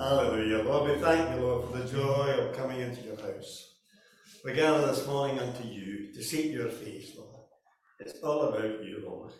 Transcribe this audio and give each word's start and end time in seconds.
Hallelujah. 0.00 0.62
Lord, 0.62 0.90
we 0.90 1.02
thank 1.02 1.28
you, 1.28 1.44
Lord, 1.44 1.70
for 1.70 1.76
the 1.76 1.84
joy 1.84 2.30
of 2.30 2.56
coming 2.56 2.80
into 2.80 3.02
your 3.02 3.20
house. 3.20 3.74
We 4.42 4.54
gather 4.54 4.86
this 4.86 5.06
morning 5.06 5.38
unto 5.38 5.68
you 5.68 6.10
to 6.14 6.22
seek 6.22 6.52
your 6.52 6.70
face, 6.70 7.12
Lord. 7.18 7.44
It's 7.98 8.18
all 8.22 8.44
about 8.44 8.82
you, 8.82 9.02
Lord. 9.04 9.32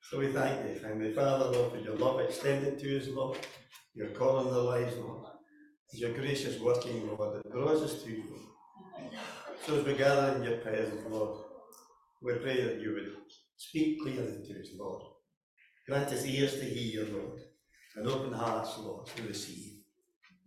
So 0.00 0.18
we 0.18 0.28
thank 0.28 0.66
you, 0.66 0.76
thank 0.76 0.82
Heavenly 0.82 1.12
Father, 1.12 1.50
Lord, 1.50 1.72
for 1.72 1.78
your 1.80 1.96
love 1.96 2.20
extended 2.20 2.78
to 2.78 2.98
us, 2.98 3.08
Lord. 3.08 3.36
Your 3.94 4.08
call 4.08 4.38
on 4.38 4.46
the 4.46 4.58
lives, 4.58 4.96
Lord. 4.96 5.26
Your 5.92 6.14
gracious 6.14 6.58
working, 6.58 7.06
Lord, 7.06 7.36
that 7.36 7.52
draws 7.52 7.82
us 7.82 8.02
to 8.04 8.10
you. 8.10 8.24
So 9.66 9.80
as 9.80 9.84
we 9.84 9.92
gather 9.92 10.36
in 10.36 10.42
your 10.42 10.56
presence, 10.56 11.02
Lord, 11.06 11.44
we 12.22 12.32
pray 12.36 12.62
that 12.62 12.80
you 12.80 12.94
would 12.94 13.12
speak 13.58 14.00
clearly 14.00 14.38
to 14.46 14.58
us, 14.58 14.68
Lord. 14.74 15.02
Grant 15.86 16.08
us 16.08 16.24
ears 16.24 16.54
to 16.54 16.64
hear, 16.64 17.04
Lord, 17.12 17.40
and 17.96 18.08
open 18.08 18.32
hearts, 18.32 18.78
Lord, 18.78 19.06
to 19.08 19.22
receive. 19.24 19.77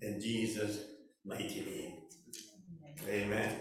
In 0.01 0.19
Jesus' 0.19 0.79
mighty 1.23 1.61
name. 1.61 1.93
Amen. 3.07 3.55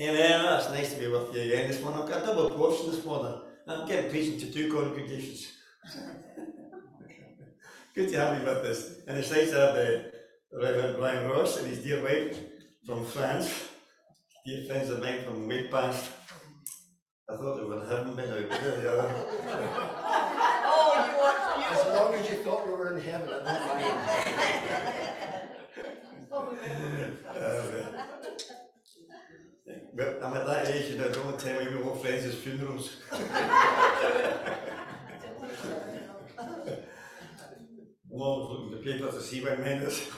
Amen. 0.00 0.42
That's 0.42 0.70
nice 0.70 0.94
to 0.94 1.00
be 1.00 1.06
with 1.08 1.34
you 1.34 1.42
again 1.42 1.68
this 1.68 1.82
morning. 1.82 2.02
I've 2.02 2.08
got 2.08 2.22
a 2.22 2.26
double 2.26 2.50
portion 2.50 2.90
this 2.90 3.04
morning. 3.04 3.40
I'm 3.68 3.86
getting 3.86 4.10
preaching 4.10 4.38
to 4.40 4.50
two 4.50 4.72
congregations. 4.72 5.52
Good 7.94 8.08
to 8.08 8.16
have 8.18 8.38
you 8.40 8.46
with 8.46 8.64
us. 8.64 9.00
And 9.06 9.18
it's 9.18 9.30
nice 9.30 9.50
to 9.50 9.56
have 9.60 9.74
the 9.74 10.12
Reverend 10.52 10.96
Brian 10.96 11.28
Ross 11.30 11.58
and 11.58 11.66
his 11.68 11.80
dear 11.84 12.02
wife 12.02 12.38
from 12.86 13.04
France, 13.04 13.68
dear 14.46 14.64
friends 14.64 14.88
of 14.88 15.00
mine 15.00 15.22
from 15.24 15.46
way 15.46 15.68
past. 15.68 16.10
I 17.28 17.36
thought 17.36 17.56
they 17.58 17.64
were 17.64 17.82
in 17.82 17.88
heaven 17.88 18.14
by 18.16 18.24
now, 18.24 18.40
but 18.48 18.60
there 18.62 18.80
they 18.80 18.88
are. 18.88 19.10
Oh, 20.74 20.94
you 21.06 21.14
want, 21.18 21.38
As 21.72 21.84
long 21.94 22.14
as 22.14 22.30
you 22.30 22.36
thought 22.44 22.66
we 22.66 22.72
were 22.72 22.96
in 22.96 23.02
heaven, 23.02 23.28
I 23.30 23.34
don't 23.58 23.68
mind. 23.68 23.84
Uh, 24.08 24.88
But 26.30 26.38
I'm 26.38 26.40
at 26.40 26.40
that 26.40 26.40
age, 26.40 26.40
you 26.40 26.40
know, 26.40 26.41
the 31.12 31.20
only 31.22 31.38
time 31.38 31.56
we 31.74 31.82
were 31.82 31.94
friends 31.96 32.24
is 32.24 32.34
funerals. 32.36 32.96
I'm 38.14 38.20
always 38.20 38.48
looking 38.50 38.72
at 38.72 38.84
the 38.84 38.92
paper 38.92 39.10
to 39.10 39.22
see 39.22 39.42
when 39.42 39.60
mine 39.60 39.82
is. 39.82 40.08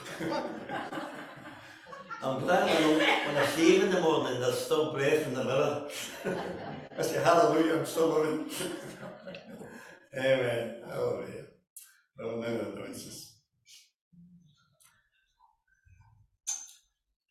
I'm 2.23 2.39
glad 2.39 2.65
when 2.65 3.01
I, 3.01 3.27
when 3.27 3.37
I 3.37 3.45
shave 3.55 3.83
in 3.83 3.91
the 3.91 4.01
morning, 4.01 4.39
there's 4.39 4.59
still 4.59 4.93
breath 4.93 5.27
in 5.27 5.33
the 5.33 5.43
mirror. 5.43 5.87
I 6.97 7.01
say 7.01 7.21
hallelujah, 7.21 7.79
I'm 7.79 7.85
still 7.85 8.09
living. 8.09 8.49
Amen. 10.17 10.81
Hallelujah. 10.87 11.45
No, 12.17 12.39
no, 12.39 12.73
no, 12.75 12.85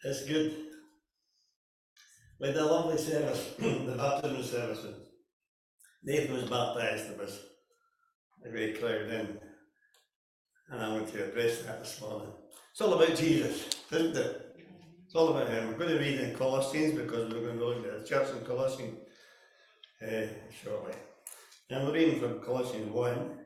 It's 0.07 0.23
good. 0.27 0.55
We 2.39 2.49
had 2.49 2.57
a 2.59 2.65
lovely 2.67 2.99
service, 2.99 3.55
the 3.59 3.95
baptism 3.97 4.43
service. 4.43 4.87
Nathan 6.03 6.35
was 6.35 6.43
baptized, 6.43 7.09
there 7.09 7.25
was 7.25 7.41
a 8.45 8.51
great 8.51 8.79
crowd 8.79 9.09
in. 9.09 9.39
And 10.69 10.83
I 10.83 10.93
want 10.93 11.09
to 11.09 11.25
address 11.25 11.63
that 11.63 11.83
this 11.83 11.99
morning. 12.03 12.33
It's 12.71 12.83
all 12.83 12.93
about 12.93 13.17
Jesus, 13.17 13.71
isn't 13.91 14.15
it? 14.15 14.57
It's 15.07 15.15
all 15.15 15.29
about 15.29 15.49
him. 15.49 15.69
We're 15.69 15.79
going 15.79 15.97
to 15.97 15.99
read 15.99 16.21
in 16.21 16.37
Colossians 16.37 17.01
because 17.01 17.33
we're 17.33 17.41
going 17.41 17.59
to 17.59 17.65
look 17.65 17.87
at 17.87 18.03
the 18.03 18.07
church 18.07 18.29
in 18.29 18.45
Colossians 18.45 18.99
uh, 20.03 20.27
shortly. 20.63 20.93
And 21.71 21.87
we're 21.87 21.95
reading 21.95 22.21
from 22.21 22.41
Colossians 22.41 22.93
1, 22.93 23.39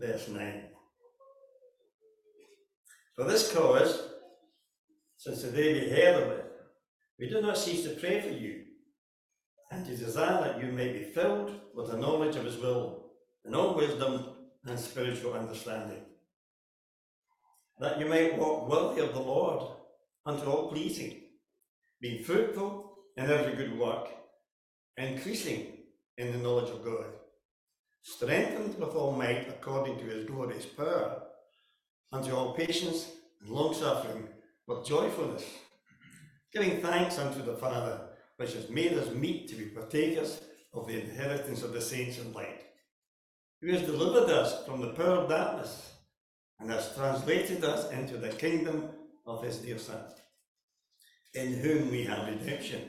verse 0.00 0.28
9. 0.28 0.62
For 3.16 3.24
this 3.24 3.52
cause, 3.52 4.08
since 5.18 5.42
the 5.42 5.50
day 5.50 5.74
we 5.74 5.90
heard 5.90 6.22
of 6.22 6.30
it, 6.30 6.52
we 7.18 7.28
do 7.28 7.42
not 7.42 7.58
cease 7.58 7.82
to 7.82 7.90
pray 8.00 8.20
for 8.20 8.28
you, 8.28 8.62
and 9.72 9.84
to 9.84 9.96
desire 9.96 10.44
that 10.44 10.62
you 10.64 10.70
may 10.70 10.92
be 10.92 11.02
filled 11.02 11.50
with 11.74 11.90
the 11.90 11.96
knowledge 11.96 12.36
of 12.36 12.44
his 12.44 12.56
will, 12.56 13.06
in 13.44 13.52
all 13.52 13.74
wisdom 13.74 14.26
and 14.64 14.78
spiritual 14.78 15.34
understanding, 15.34 15.98
that 17.80 17.98
you 17.98 18.06
may 18.06 18.30
walk 18.30 18.70
worthy 18.70 19.02
of 19.02 19.12
the 19.12 19.20
Lord 19.20 19.68
unto 20.24 20.46
all 20.46 20.70
pleasing, 20.70 21.20
being 22.00 22.22
fruitful 22.22 22.98
in 23.16 23.28
every 23.28 23.56
good 23.56 23.76
work, 23.76 24.06
increasing 24.96 25.78
in 26.16 26.30
the 26.30 26.38
knowledge 26.38 26.70
of 26.70 26.84
God, 26.84 27.06
strengthened 28.02 28.78
with 28.78 28.94
all 28.94 29.12
might 29.12 29.48
according 29.48 29.98
to 29.98 30.04
his 30.04 30.26
glorious 30.26 30.66
power, 30.66 31.22
unto 32.12 32.32
all 32.36 32.54
patience 32.54 33.10
and 33.40 33.50
long 33.50 33.74
suffering 33.74 34.28
with 34.68 34.84
joyfulness, 34.84 35.44
giving 36.52 36.82
thanks 36.82 37.18
unto 37.18 37.42
the 37.42 37.54
Father, 37.54 38.00
which 38.36 38.52
has 38.52 38.68
made 38.68 38.92
us 38.92 39.12
meet 39.14 39.48
to 39.48 39.56
be 39.56 39.64
partakers 39.64 40.42
of 40.74 40.86
the 40.86 41.00
inheritance 41.00 41.62
of 41.62 41.72
the 41.72 41.80
saints 41.80 42.18
in 42.18 42.32
light, 42.34 42.64
who 43.62 43.72
has 43.72 43.82
delivered 43.82 44.30
us 44.30 44.64
from 44.66 44.82
the 44.82 44.92
power 44.92 45.16
of 45.16 45.30
darkness 45.30 45.92
and 46.60 46.70
has 46.70 46.94
translated 46.94 47.64
us 47.64 47.90
into 47.92 48.18
the 48.18 48.28
kingdom 48.28 48.90
of 49.26 49.42
his 49.42 49.56
dear 49.56 49.78
Son, 49.78 50.02
in 51.34 51.54
whom 51.54 51.90
we 51.90 52.04
have 52.04 52.28
redemption 52.28 52.82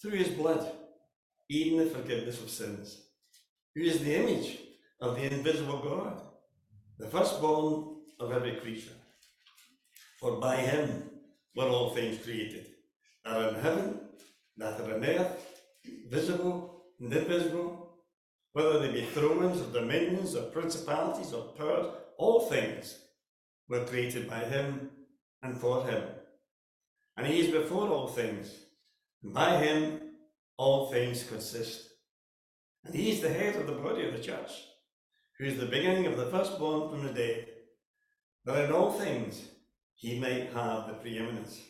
through 0.00 0.12
his 0.12 0.28
blood, 0.28 0.70
even 1.50 1.78
the 1.78 1.90
forgiveness 1.90 2.40
of 2.40 2.48
sins, 2.48 3.08
who 3.74 3.82
is 3.82 3.98
the 4.04 4.14
image 4.14 4.58
of 5.00 5.16
the 5.16 5.32
invisible 5.32 5.80
God, 5.80 6.22
the 6.98 7.08
firstborn 7.08 7.96
of 8.20 8.30
every 8.30 8.56
creature. 8.56 8.92
For 10.20 10.40
by 10.40 10.56
him 10.56 11.07
were 11.58 11.68
all 11.68 11.90
things 11.90 12.24
created, 12.24 12.66
are 13.26 13.48
in 13.48 13.54
heaven, 13.56 14.00
that 14.56 14.80
are 14.80 14.94
on 14.94 15.04
earth, 15.04 15.60
visible 16.08 16.78
invisible, 17.00 17.96
whether 18.52 18.78
they 18.80 18.92
be 18.92 19.06
thrones 19.06 19.60
or 19.60 19.72
dominions 19.72 20.34
or 20.34 20.50
principalities 20.50 21.32
or 21.32 21.52
powers, 21.52 21.92
all 22.16 22.48
things 22.48 22.98
were 23.68 23.84
created 23.84 24.28
by 24.28 24.40
him 24.40 24.90
and 25.42 25.56
for 25.56 25.86
him. 25.86 26.02
And 27.16 27.26
he 27.26 27.40
is 27.40 27.52
before 27.52 27.88
all 27.88 28.08
things, 28.08 28.50
and 29.22 29.34
by 29.34 29.58
him 29.58 30.00
all 30.56 30.90
things 30.90 31.24
consist. 31.24 31.88
And 32.84 32.94
he 32.94 33.10
is 33.10 33.20
the 33.20 33.28
head 33.28 33.56
of 33.56 33.66
the 33.66 33.72
body 33.72 34.06
of 34.06 34.16
the 34.16 34.22
church, 34.22 34.52
who 35.38 35.44
is 35.44 35.58
the 35.58 35.66
beginning 35.66 36.06
of 36.06 36.16
the 36.16 36.26
firstborn 36.26 36.90
from 36.90 37.06
the 37.06 37.12
dead, 37.12 37.46
that 38.44 38.64
in 38.64 38.72
all 38.72 38.92
things 38.92 39.42
he 39.98 40.16
might 40.20 40.52
have 40.52 40.86
the 40.86 40.94
preeminence. 41.02 41.60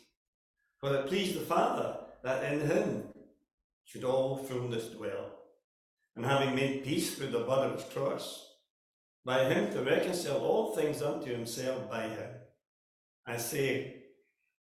For 0.81 0.95
it 0.95 1.07
pleased 1.07 1.35
the 1.35 1.47
Father 1.47 1.97
that 2.23 2.53
in 2.53 2.61
him 2.61 3.05
should 3.87 4.05
all 4.05 4.37
fullness 4.37 4.89
dwell. 4.89 5.31
And 6.15 6.27
having 6.27 6.55
made 6.55 6.85
peace 6.85 7.15
through 7.15 7.31
the 7.31 7.41
blood 7.41 7.71
of 7.71 7.81
his 7.81 7.91
cross, 7.91 8.45
by 9.25 9.45
him 9.45 9.73
to 9.73 9.83
reconcile 9.83 10.45
all 10.45 10.77
things 10.77 11.01
unto 11.01 11.31
himself 11.33 11.89
by 11.91 12.03
him. 12.03 12.31
I 13.27 13.39
say, 13.39 14.03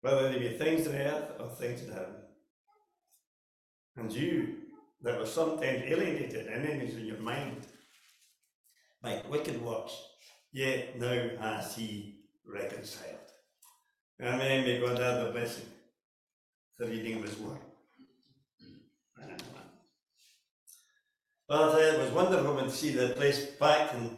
whether 0.02 0.30
they 0.30 0.38
be 0.38 0.58
things 0.58 0.86
in 0.86 0.94
earth 0.96 1.32
or 1.40 1.50
things 1.50 1.82
in 1.82 1.92
heaven. 1.92 2.16
And 3.98 4.12
you 4.12 4.58
that 5.02 5.18
were 5.18 5.26
sometimes 5.26 5.84
alienated 5.88 6.46
and 6.46 6.66
enemies 6.66 6.96
in 6.96 7.08
your 7.08 7.18
mind 7.18 7.66
by 9.02 9.24
wicked 9.28 9.60
works, 9.60 10.00
yet 10.52 11.00
now 11.00 11.30
has 11.40 11.76
he 11.76 12.20
reconciled. 12.48 13.25
May 14.20 14.80
God 14.80 15.00
add 15.00 15.26
the 15.26 15.32
blessing, 15.32 15.66
the 16.80 16.88
reading 16.88 17.18
of 17.18 17.24
his 17.24 17.38
word. 17.38 17.58
Uh, 21.48 21.78
it 21.80 22.00
was 22.00 22.12
wonderful 22.12 22.58
to 22.58 22.72
see 22.72 22.92
the 22.92 23.10
place 23.10 23.52
packed 23.60 23.94
and 23.94 24.18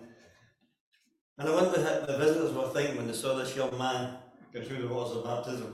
and 1.39 1.49
I 1.49 1.53
wonder 1.53 1.69
what 1.69 2.07
the 2.07 2.17
visitors 2.17 2.51
were 2.53 2.69
thinking 2.69 2.97
when 2.97 3.05
they 3.05 3.13
saw 3.13 3.35
this 3.35 3.55
young 3.55 3.77
man 3.77 4.17
go 4.51 4.63
through 4.63 4.81
the 4.81 4.87
waters 4.87 5.17
of 5.17 5.23
baptism. 5.23 5.71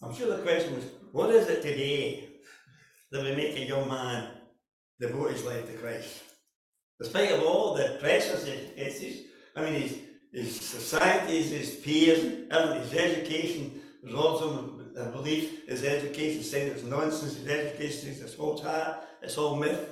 I'm 0.00 0.14
sure 0.14 0.36
the 0.36 0.42
question 0.42 0.76
was, 0.76 0.84
what 1.10 1.30
is 1.30 1.48
it 1.48 1.62
today 1.62 2.28
that 3.10 3.24
would 3.24 3.36
make 3.36 3.56
a 3.56 3.66
young 3.66 3.88
man 3.88 4.28
devote 5.00 5.32
his 5.32 5.44
life 5.44 5.66
to 5.66 5.72
Christ? 5.78 6.22
Despite 7.00 7.32
of 7.32 7.42
all 7.42 7.74
the 7.74 7.98
pressures 8.00 8.46
he 8.46 8.52
faces, 8.52 9.26
I 9.56 9.62
mean 9.62 9.74
his, 9.80 9.98
his 10.32 10.60
societies, 10.60 11.50
his 11.50 11.76
peers, 11.76 12.22
his 12.22 12.94
education, 12.94 13.80
there's 14.02 14.14
also 14.14 14.80
a 14.96 15.06
belief 15.06 15.66
his 15.66 15.84
education 15.84 16.42
saying 16.42 16.72
it's 16.72 16.84
nonsense, 16.84 17.36
his 17.36 17.48
education 17.48 18.14
says 18.14 18.20
it's 18.20 18.36
all 18.36 18.60
hat, 18.62 19.08
it's 19.22 19.36
all 19.36 19.56
myth. 19.56 19.90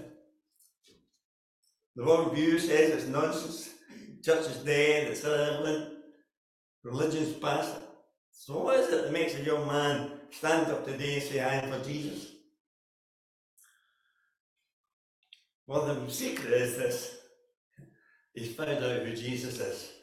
The 1.97 2.05
world 2.05 2.35
view 2.35 2.59
says 2.59 2.91
it's 2.91 3.07
nonsense. 3.07 3.71
Church 4.25 4.47
is 4.47 4.57
dead, 4.59 5.09
it's 5.09 5.25
irrelevant, 5.25 5.95
religion's 6.83 7.35
past. 7.35 7.77
So 8.33 8.63
what 8.63 8.81
is 8.81 8.89
it 8.89 9.03
that 9.03 9.13
makes 9.13 9.35
a 9.35 9.43
young 9.43 9.67
man 9.67 10.13
stand 10.31 10.71
up 10.71 10.85
today 10.85 11.15
and 11.15 11.23
say, 11.23 11.41
I 11.41 11.55
am 11.57 11.71
for 11.71 11.89
Jesus? 11.89 12.33
Well, 15.67 15.87
the 15.87 16.11
secret 16.11 16.53
is 16.53 16.77
this. 16.77 17.17
He's 18.35 18.55
found 18.55 18.85
out 18.85 19.03
who 19.03 19.15
Jesus 19.15 19.61
is. 19.61 19.94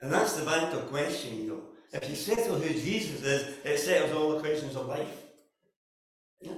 And 0.00 0.12
that's 0.12 0.34
the 0.34 0.44
vital 0.44 0.80
question, 0.82 1.36
you 1.36 1.48
know. 1.48 1.62
If 1.92 2.08
you 2.08 2.16
settle 2.16 2.56
who 2.56 2.68
Jesus 2.72 3.22
is, 3.22 3.54
it 3.64 3.78
settles 3.78 4.12
all 4.12 4.32
the 4.32 4.40
questions 4.40 4.76
of 4.76 4.86
life. 4.86 5.22
Yeah. 6.40 6.54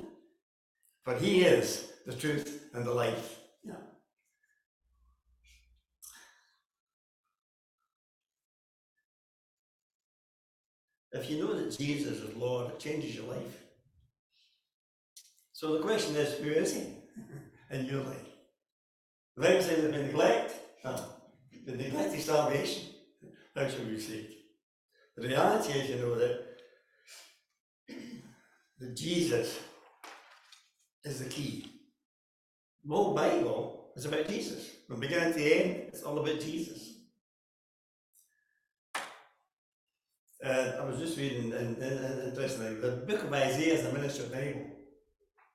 For 1.04 1.14
he 1.16 1.42
is 1.42 1.90
the 2.06 2.14
truth 2.14 2.68
and 2.74 2.84
the 2.84 2.92
life. 2.92 3.38
Yeah. 3.64 3.74
If 11.12 11.30
you 11.30 11.38
know 11.44 11.54
that 11.54 11.76
Jesus 11.76 12.18
is 12.18 12.36
Lord, 12.36 12.68
it 12.68 12.78
changes 12.78 13.16
your 13.16 13.26
life. 13.26 13.64
So 15.52 15.78
the 15.78 15.82
question 15.82 16.14
is, 16.16 16.34
who 16.38 16.50
is 16.50 16.74
he 16.74 16.86
in 17.76 17.86
your 17.86 18.02
life? 18.02 18.32
Bible 19.36 19.62
says 19.62 19.84
if 19.84 19.94
we 19.94 20.02
neglect, 20.02 20.54
uh, 20.84 21.00
the 21.66 21.72
neglect 21.72 22.14
is 22.14 22.28
shall 23.56 23.84
we 23.84 23.94
it? 23.94 24.32
The 25.16 25.28
reality 25.28 25.78
is, 25.78 25.90
you 25.90 25.96
know, 25.96 26.14
that, 26.14 26.40
that 28.78 28.96
Jesus 28.96 29.58
is 31.04 31.18
the 31.18 31.28
key. 31.28 31.66
The 32.84 32.94
whole 32.94 33.14
Bible 33.14 33.90
is 33.94 34.06
about 34.06 34.28
Jesus. 34.28 34.68
From 34.88 35.00
beginning 35.00 35.34
to 35.34 35.40
end, 35.40 35.70
it's 35.88 36.02
all 36.02 36.18
about 36.18 36.40
Jesus. 36.40 36.88
Uh, 40.44 40.72
I 40.80 40.84
was 40.84 40.98
just 40.98 41.16
reading, 41.18 41.52
and, 41.52 41.76
and, 41.76 42.04
and 42.04 42.28
interestingly, 42.28 42.74
the 42.74 43.04
book 43.06 43.22
of 43.22 43.32
Isaiah 43.32 43.74
is 43.74 43.84
the 43.84 43.92
minister 43.92 44.24
Bible. 44.24 44.66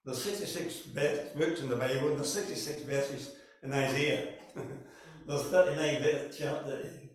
There's 0.05 0.21
66 0.21 0.79
verse- 0.93 1.29
books 1.35 1.59
in 1.59 1.67
the 1.67 1.75
Bible, 1.75 2.09
and 2.09 2.17
there's 2.17 2.31
66 2.31 2.83
verses 2.83 3.35
in 3.63 3.73
Isaiah. 3.73 4.29
there's 5.27 5.43
39 5.43 6.01
bit 6.01 6.35
chapter, 6.37 7.06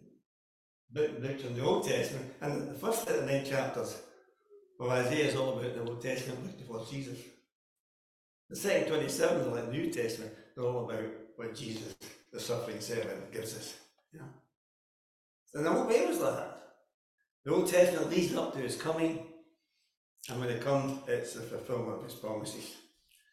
books 0.92 1.44
in 1.44 1.54
the 1.54 1.64
Old 1.64 1.86
Testament, 1.86 2.32
and 2.40 2.68
the 2.70 2.74
first 2.74 3.06
39 3.06 3.44
chapters 3.44 4.00
of 4.78 4.88
Isaiah 4.88 5.28
is 5.28 5.36
all 5.36 5.58
about 5.58 5.74
the 5.74 5.90
Old 5.90 6.02
Testament 6.02 6.42
book 6.42 6.58
before 6.58 6.86
Jesus. 6.90 7.18
The 8.50 8.56
second 8.56 8.88
27 8.88 9.40
is 9.40 9.46
like 9.46 9.66
the 9.66 9.72
New 9.72 9.90
Testament, 9.90 10.32
they're 10.54 10.64
all 10.64 10.84
about 10.84 11.04
what 11.36 11.54
Jesus, 11.54 11.94
the 12.32 12.40
suffering 12.40 12.80
servant, 12.80 13.32
gives 13.32 13.56
us. 13.56 13.74
Yeah. 14.12 14.22
And 15.54 15.64
the 15.64 15.70
whole 15.70 15.84
Bible's 15.84 16.20
like 16.20 16.34
that. 16.34 16.58
The 17.44 17.54
Old 17.54 17.68
Testament 17.68 18.10
leads 18.10 18.34
up 18.34 18.52
to 18.54 18.60
his 18.60 18.76
coming, 18.76 19.26
and 20.28 20.40
when 20.40 20.50
it 20.50 20.60
comes, 20.60 21.00
it's 21.08 21.34
the 21.34 21.40
fulfillment 21.40 21.98
of 21.98 22.04
his 22.04 22.14
promises. 22.14 22.76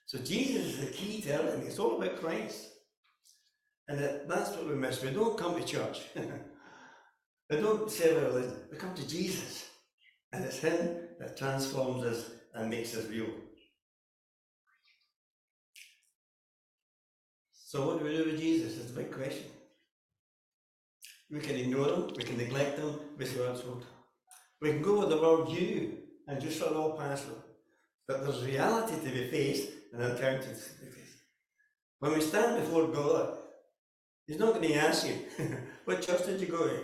So 0.05 0.17
Jesus 0.17 0.65
is 0.65 0.79
the 0.79 0.91
key 0.91 1.21
to 1.21 1.33
everything. 1.33 1.67
It's 1.67 1.77
all 1.77 2.01
about 2.01 2.19
Christ. 2.19 2.67
And 3.87 3.99
that's 4.27 4.51
what 4.51 4.67
we 4.67 4.75
miss. 4.75 5.03
We 5.03 5.11
don't 5.11 5.37
come 5.37 5.55
to 5.55 5.65
church. 5.65 6.01
we 7.49 7.57
don't 7.57 7.89
serve 7.89 8.23
a 8.23 8.27
religion. 8.27 8.57
We 8.71 8.77
come 8.77 8.93
to 8.93 9.07
Jesus. 9.07 9.69
And 10.31 10.45
it's 10.45 10.59
him 10.59 10.97
that 11.19 11.37
transforms 11.37 12.03
us 12.03 12.29
and 12.53 12.69
makes 12.69 12.95
us 12.95 13.07
real. 13.07 13.27
So 17.51 17.85
what 17.85 17.99
do 17.99 18.05
we 18.05 18.17
do 18.17 18.25
with 18.25 18.39
Jesus? 18.39 18.77
It's 18.77 18.91
a 18.91 18.95
big 18.95 19.11
question. 19.11 19.45
We 21.31 21.39
can 21.39 21.55
ignore 21.55 21.87
him, 21.87 22.07
we 22.15 22.23
can 22.23 22.37
neglect 22.37 22.79
him, 22.79 22.99
with 23.17 23.37
God's 23.37 23.63
word. 23.63 23.83
We 24.61 24.69
can 24.71 24.81
go 24.81 24.99
with 24.99 25.09
the 25.09 25.21
word 25.21 25.49
you 25.49 25.97
and 26.27 26.41
just 26.41 26.59
let 26.61 26.71
it 26.71 26.77
all 26.77 26.97
pass 26.97 27.21
them. 27.21 27.35
But 28.07 28.23
there's 28.23 28.43
reality 28.43 28.95
to 28.95 29.11
be 29.11 29.29
faced 29.29 29.69
and 29.93 30.01
encountered 30.01 30.41
to 30.41 30.85
be 30.85 30.91
faced. 30.91 31.17
When 31.99 32.13
we 32.13 32.21
stand 32.21 32.61
before 32.61 32.87
God, 32.87 33.37
He's 34.25 34.39
not 34.39 34.53
going 34.55 34.67
to 34.67 34.75
ask 34.75 35.07
you, 35.07 35.15
what 35.85 36.01
church 36.01 36.25
did 36.25 36.41
you 36.41 36.47
go 36.47 36.67
to? 36.67 36.79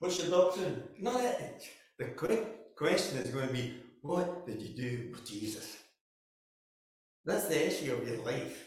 What's 0.00 0.18
your 0.18 0.30
doctrine? 0.30 0.82
Not 0.98 1.20
it. 1.22 1.68
The 1.98 2.06
quick 2.06 2.74
question 2.74 3.18
is 3.18 3.30
going 3.30 3.48
to 3.48 3.52
be, 3.52 3.74
what 4.00 4.46
did 4.46 4.60
you 4.62 4.74
do 4.74 5.10
with 5.12 5.28
Jesus? 5.28 5.76
That's 7.26 7.48
the 7.48 7.66
issue 7.66 7.92
of 7.92 8.08
your 8.08 8.24
life. 8.24 8.66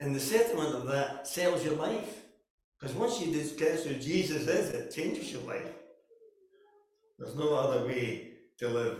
And 0.00 0.14
the 0.14 0.20
settlement 0.20 0.74
of 0.74 0.86
that 0.88 1.28
settles 1.28 1.64
your 1.64 1.76
life. 1.76 2.22
Because 2.78 2.96
once 2.96 3.20
you 3.20 3.32
discuss 3.32 3.84
who 3.84 3.94
Jesus 3.94 4.48
is, 4.48 4.70
it 4.70 4.92
changes 4.92 5.32
your 5.32 5.42
life. 5.42 5.72
There's 7.18 7.36
no 7.36 7.54
other 7.54 7.86
way 7.86 8.32
to 8.58 8.68
live. 8.68 8.98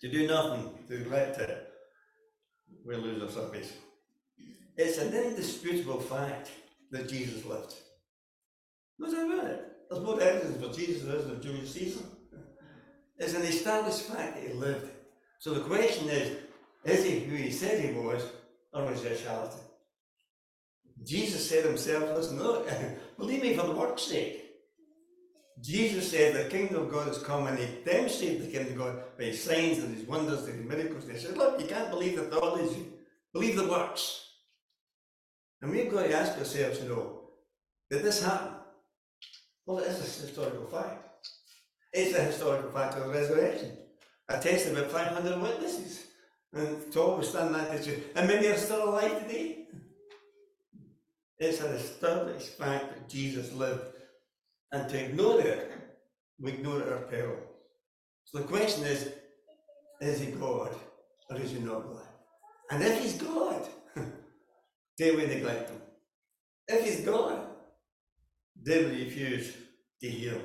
To 0.00 0.10
do 0.10 0.26
nothing, 0.26 0.70
to 0.88 0.98
neglect 0.98 1.38
it, 1.38 1.68
we 2.84 2.96
lose 2.96 3.22
our 3.22 3.30
salvation. 3.30 3.76
It's 4.76 4.98
an 4.98 5.14
indisputable 5.14 6.00
fact 6.00 6.50
that 6.90 7.08
Jesus 7.08 7.44
lived. 7.46 7.74
No 8.98 9.10
doubt 9.10 9.32
about 9.32 9.50
it. 9.52 9.75
There's 9.88 10.02
more 10.02 10.20
evidence 10.20 10.64
for 10.64 10.72
Jesus 10.72 11.02
there 11.02 11.16
is 11.16 11.26
of 11.26 11.40
Julius 11.40 11.72
Caesar. 11.74 12.04
It's 13.18 13.34
an 13.34 13.42
established 13.42 14.02
fact 14.02 14.36
that 14.36 14.46
he 14.46 14.52
lived. 14.52 14.90
So 15.38 15.54
the 15.54 15.60
question 15.60 16.08
is, 16.08 16.36
is 16.84 17.04
he 17.04 17.20
who 17.20 17.36
he 17.36 17.50
said 17.50 17.84
he 17.84 17.92
was, 17.92 18.22
or 18.72 18.84
was 18.84 19.02
he 19.02 19.08
a 19.08 19.16
charlatan? 19.16 19.60
Jesus 21.04 21.48
said 21.48 21.64
himself, 21.64 22.16
listen, 22.16 22.42
look, 22.42 22.68
believe 23.18 23.42
me 23.42 23.56
for 23.56 23.66
the 23.66 23.72
work's 23.72 24.02
sake. 24.02 24.42
Jesus 25.62 26.10
said 26.10 26.34
the 26.34 26.50
kingdom 26.50 26.82
of 26.82 26.92
God 26.92 27.08
has 27.08 27.18
come 27.18 27.46
and 27.46 27.58
he 27.58 27.66
demonstrated 27.84 28.42
the 28.42 28.52
kingdom 28.52 28.72
of 28.72 28.78
God 28.78 29.02
by 29.16 29.24
his 29.24 29.42
signs 29.42 29.78
and 29.78 29.96
his 29.96 30.06
wonders 30.06 30.44
and 30.44 30.58
his 30.58 30.68
miracles. 30.68 31.04
And 31.04 31.12
he 31.12 31.18
said, 31.18 31.36
look, 31.36 31.60
you 31.60 31.66
can't 31.66 31.90
believe 31.90 32.16
the 32.16 32.24
theology, 32.24 32.86
believe 33.32 33.56
the 33.56 33.66
works. 33.66 34.26
And 35.62 35.70
we've 35.70 35.90
got 35.90 36.04
to 36.04 36.14
ask 36.14 36.36
ourselves, 36.38 36.82
you 36.82 36.90
know, 36.90 37.20
did 37.90 38.02
this 38.02 38.22
happen? 38.22 38.55
Well, 39.66 39.78
it 39.78 39.88
is 39.88 39.98
a 39.98 40.26
historical 40.26 40.66
fact. 40.66 41.28
It's 41.92 42.16
a 42.16 42.22
historical 42.22 42.70
fact 42.70 42.94
of 42.94 43.06
the 43.06 43.12
resurrection. 43.12 43.76
I 44.28 44.38
tested 44.38 44.76
about 44.76 44.90
500 44.90 45.42
witnesses. 45.42 46.06
And 46.52 46.90
to 46.92 47.02
always 47.02 47.28
stand 47.28 47.54
that 47.54 47.86
you. 47.86 48.02
And 48.14 48.28
many 48.28 48.46
are 48.46 48.56
still 48.56 48.88
alive 48.88 49.22
today. 49.22 49.66
It's 51.38 51.60
an 51.60 51.74
established 51.74 52.50
fact 52.50 52.94
that 52.94 53.08
Jesus 53.08 53.52
lived. 53.52 53.82
And 54.72 54.88
to 54.88 55.04
ignore 55.04 55.40
it, 55.40 55.72
we 56.40 56.52
ignore 56.52 56.80
it 56.80 56.92
our 56.92 57.00
peril. 57.00 57.36
So 58.24 58.38
the 58.38 58.44
question 58.44 58.84
is, 58.84 59.10
is 60.00 60.20
he 60.20 60.32
God 60.32 60.74
or 61.28 61.36
is 61.36 61.50
he 61.50 61.58
not 61.58 61.86
God? 61.86 62.06
And 62.70 62.82
if 62.82 63.00
he's 63.02 63.20
God, 63.20 63.62
then 64.98 65.16
we 65.16 65.26
neglect 65.26 65.70
him. 65.70 65.80
If 66.68 66.84
he's 66.84 67.04
God, 67.04 67.46
then 68.66 68.90
refuse 68.90 69.56
to 70.00 70.10
hear. 70.10 70.38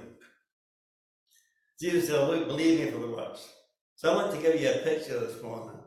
Jesus 1.79 2.07
said, 2.07 2.19
oh, 2.19 2.29
look, 2.29 2.47
believe 2.47 2.79
me 2.79 2.91
for 2.91 2.99
the 2.99 3.07
works. 3.07 3.49
So 3.95 4.11
I 4.11 4.15
want 4.15 4.31
to 4.35 4.41
give 4.41 4.61
you 4.61 4.69
a 4.69 4.77
picture 4.77 5.19
this 5.19 5.41
morning 5.41 5.79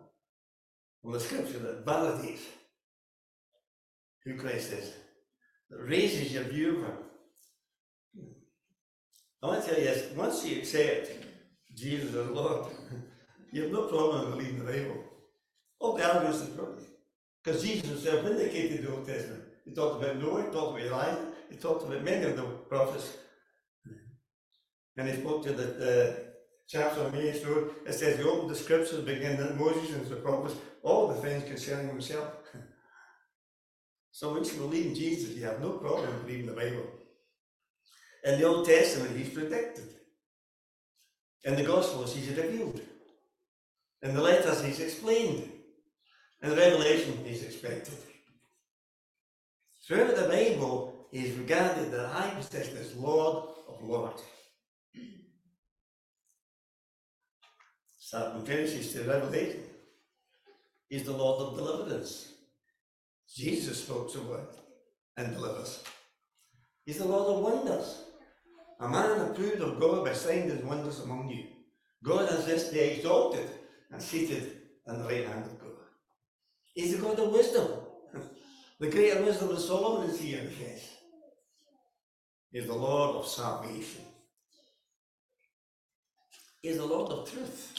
from 1.00 1.12
the 1.12 1.20
scripture 1.20 1.60
that 1.60 1.86
validates 1.86 2.40
who 4.24 4.36
Christ 4.36 4.72
is, 4.72 4.92
that 5.70 5.78
raises 5.78 6.32
your 6.32 6.42
view 6.44 6.78
of 6.78 6.84
him. 6.86 6.96
I 9.40 9.46
want 9.46 9.62
to 9.62 9.70
tell 9.70 9.78
you 9.78 9.84
this, 9.84 10.16
once 10.16 10.44
you 10.44 10.58
accept 10.58 11.12
Jesus 11.76 12.14
as 12.14 12.30
Lord, 12.30 12.66
you 13.52 13.62
have 13.62 13.70
no 13.70 13.86
problem 13.86 14.24
in 14.24 14.30
believing 14.32 14.64
the 14.64 14.72
Bible. 14.72 15.04
All 15.78 15.96
the 15.96 16.04
arguments 16.04 16.42
are 16.42 16.56
broken. 16.56 16.84
Because 17.44 17.62
Jesus 17.62 17.88
himself 17.88 18.26
indicated 18.26 18.82
the 18.82 18.92
Old 18.92 19.06
Testament. 19.06 19.44
He 19.64 19.72
talked 19.72 20.02
about 20.02 20.16
Noah, 20.16 20.44
he 20.44 20.50
talked 20.50 20.80
about 20.80 20.86
Elijah, 20.86 21.33
he 21.50 21.56
talked 21.56 21.84
about 21.84 22.02
many 22.02 22.24
of 22.24 22.36
the 22.36 22.42
prophets. 22.42 23.16
And 24.96 25.08
he 25.08 25.16
spoke 25.16 25.44
to 25.44 25.52
the, 25.52 25.64
the 25.64 26.16
chapter 26.68 27.02
of 27.02 27.12
Mary's 27.12 27.44
Road. 27.44 27.74
It 27.86 27.94
says, 27.94 28.18
He 28.18 28.24
opened 28.24 28.50
the 28.50 28.54
scriptures, 28.56 29.00
beginning 29.00 29.40
at 29.40 29.58
Moses 29.58 29.94
and 29.94 30.06
the 30.06 30.16
prophets, 30.16 30.54
all 30.82 31.08
the 31.08 31.14
things 31.14 31.44
concerning 31.44 31.88
himself. 31.88 32.32
so 34.12 34.32
once 34.32 34.52
you 34.52 34.60
believe 34.60 34.86
in 34.86 34.94
Jesus, 34.94 35.36
you 35.36 35.44
have 35.44 35.60
no 35.60 35.72
problem 35.72 36.10
believing 36.24 36.46
the 36.46 36.52
Bible. 36.52 36.86
In 38.24 38.40
the 38.40 38.46
Old 38.46 38.66
Testament, 38.66 39.16
he's 39.16 39.28
predicted. 39.28 39.94
In 41.44 41.56
the 41.56 41.62
Gospels, 41.62 42.14
he's 42.14 42.28
revealed. 42.28 42.80
In 44.02 44.14
the 44.14 44.22
letters, 44.22 44.62
he's 44.62 44.80
explained. 44.80 45.50
In 46.42 46.50
the 46.50 46.56
Revelation, 46.56 47.18
he's 47.24 47.42
expected. 47.42 47.94
Throughout 49.86 50.16
the 50.16 50.28
Bible, 50.28 50.93
is 51.14 51.38
regarded 51.38 51.92
the 51.92 52.09
high 52.09 52.30
position 52.30 52.76
as 52.76 52.97
Lord 52.97 53.44
of 53.68 53.80
Lords. 53.85 54.21
Start 57.99 58.33
from 58.33 58.44
Genesis 58.44 58.92
to 58.92 59.04
Revelation. 59.04 59.62
He's 60.88 61.04
the 61.04 61.12
Lord 61.12 61.40
of 61.40 61.56
deliverance. 61.56 62.33
Jesus 63.33 63.85
spoke 63.85 64.12
to 64.12 64.21
word 64.23 64.49
and 65.16 65.35
delivers. 65.35 65.85
He's 66.85 66.99
the 66.99 67.06
Lord 67.06 67.37
of 67.37 67.44
wonders. 67.44 68.02
A 68.80 68.88
man 68.88 69.21
approved 69.21 69.61
of 69.61 69.78
God 69.78 70.04
by 70.04 70.12
signs 70.12 70.50
and 70.52 70.68
wonders 70.68 70.99
among 70.99 71.30
you. 71.30 71.44
God 72.02 72.28
has 72.28 72.44
this 72.44 72.71
day 72.71 72.97
exalted 72.97 73.49
and 73.92 74.02
seated 74.02 74.62
on 74.88 74.99
the 74.99 75.04
right 75.04 75.26
hand 75.28 75.44
of 75.44 75.61
God. 75.61 75.76
He's 76.75 76.97
the 76.97 77.02
God 77.02 77.21
of 77.21 77.33
wisdom. 77.33 77.68
The 78.80 78.90
greater 78.90 79.23
wisdom 79.23 79.50
of 79.50 79.61
Solomon 79.61 80.11
is 80.11 80.21
here 80.21 80.40
in 80.40 80.47
the 80.47 80.50
flesh. 80.50 80.93
Is 82.54 82.66
the 82.66 82.75
Lord 82.75 83.16
of 83.16 83.26
salvation. 83.26 84.02
Is 86.62 86.78
the 86.78 86.84
Lord 86.84 87.11
of 87.11 87.30
truth. 87.30 87.75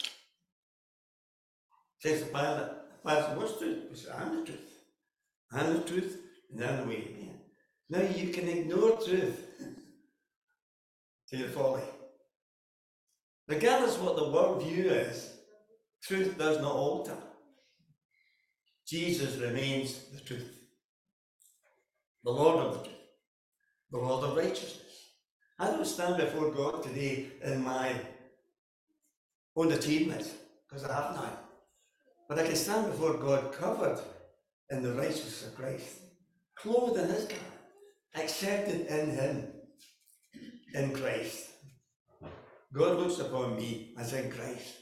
Says 1.99 2.23
the 2.23 2.25
Pilate, 2.27 2.71
Pilate, 3.03 3.37
what's 3.37 3.57
truth? 3.57 3.77
He 3.93 4.11
I'm 4.11 4.35
the 4.35 4.45
truth. 4.45 4.59
I'm 5.53 5.73
the 5.73 5.79
truth, 5.79 6.21
and 6.51 6.63
I'm 6.63 6.81
the 6.81 6.87
way. 6.87 7.07
Yeah. 7.17 7.31
Now 7.89 8.07
you 8.15 8.33
can 8.33 8.49
ignore 8.49 8.97
truth 8.97 9.39
to 11.29 11.37
your 11.37 11.47
folly. 11.47 11.83
Regardless 13.47 13.97
what 13.97 14.17
the 14.17 14.29
world 14.29 14.61
view 14.61 14.89
is, 14.89 15.31
truth 16.03 16.37
does 16.37 16.59
not 16.59 16.73
alter. 16.73 17.17
Jesus 18.87 19.37
remains 19.37 19.99
the 20.13 20.19
truth, 20.19 20.59
the 22.23 22.31
Lord 22.31 22.65
of 22.65 22.73
the 22.73 22.79
truth, 22.83 22.94
the 23.91 23.97
Lord 23.97 24.23
of 24.23 24.35
righteousness. 24.35 24.81
I 25.59 25.67
don't 25.67 25.85
stand 25.85 26.17
before 26.17 26.51
God 26.51 26.83
today 26.83 27.27
in 27.43 27.63
my 27.63 27.93
own 29.55 29.71
achievements, 29.71 30.33
because 30.67 30.83
I 30.83 30.93
have 30.93 31.15
none. 31.15 31.31
But 32.27 32.39
I 32.39 32.45
can 32.45 32.55
stand 32.55 32.91
before 32.91 33.13
God 33.13 33.53
covered 33.53 33.99
in 34.69 34.81
the 34.81 34.93
righteousness 34.93 35.47
of 35.47 35.55
Christ, 35.55 35.99
clothed 36.57 36.99
in 36.99 37.07
His 37.07 37.25
garment, 37.25 37.53
accepted 38.15 38.87
in 38.87 39.11
Him, 39.11 39.47
in 40.73 40.91
Christ. 40.91 41.51
God 42.73 42.97
looks 42.97 43.19
upon 43.19 43.55
me 43.55 43.93
as 43.97 44.11
in 44.11 44.29
Christ. 44.29 44.73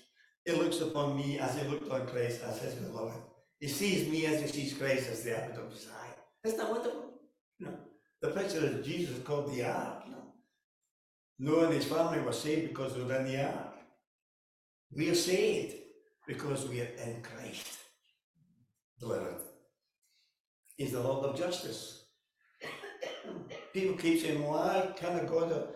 He 0.45 0.53
looks 0.53 0.81
upon 0.81 1.15
me 1.15 1.37
as 1.37 1.55
He 1.55 1.67
looked 1.67 1.91
on 1.91 2.07
Christ 2.07 2.41
as 2.43 2.59
His 2.59 2.73
beloved. 2.75 3.21
He 3.59 3.67
sees 3.67 4.09
me 4.09 4.25
as 4.25 4.41
He 4.41 4.47
sees 4.47 4.73
Christ 4.73 5.09
as 5.11 5.23
the 5.23 5.37
apple 5.37 5.65
of 5.65 5.71
His 5.71 5.87
eye. 5.87 6.15
Isn't 6.43 6.57
that 6.57 6.71
wonderful? 6.71 7.12
The 8.23 8.29
picture 8.29 8.65
of 8.65 8.85
Jesus 8.85 9.21
called 9.25 9.53
the 9.53 9.65
ark. 9.65 10.05
Noah 11.39 11.65
and 11.65 11.73
his 11.73 11.83
family 11.83 12.21
were 12.21 12.31
saved 12.31 12.69
because 12.69 12.95
they 12.95 13.03
were 13.03 13.17
in 13.17 13.25
the 13.25 13.43
ark. 13.43 13.75
We 14.95 15.09
are 15.09 15.15
saved 15.15 15.75
because 16.25 16.65
we 16.69 16.79
are 16.79 16.91
in 17.05 17.21
Christ. 17.21 17.79
Beloved, 18.97 19.41
He's 20.77 20.93
the 20.93 21.01
Lord 21.01 21.25
of 21.25 21.37
justice. 21.37 22.05
People 23.73 23.97
keep 23.97 24.21
saying, 24.21 24.41
why 24.41 24.93
can't 24.95 25.21
a 25.21 25.25
God 25.25 25.67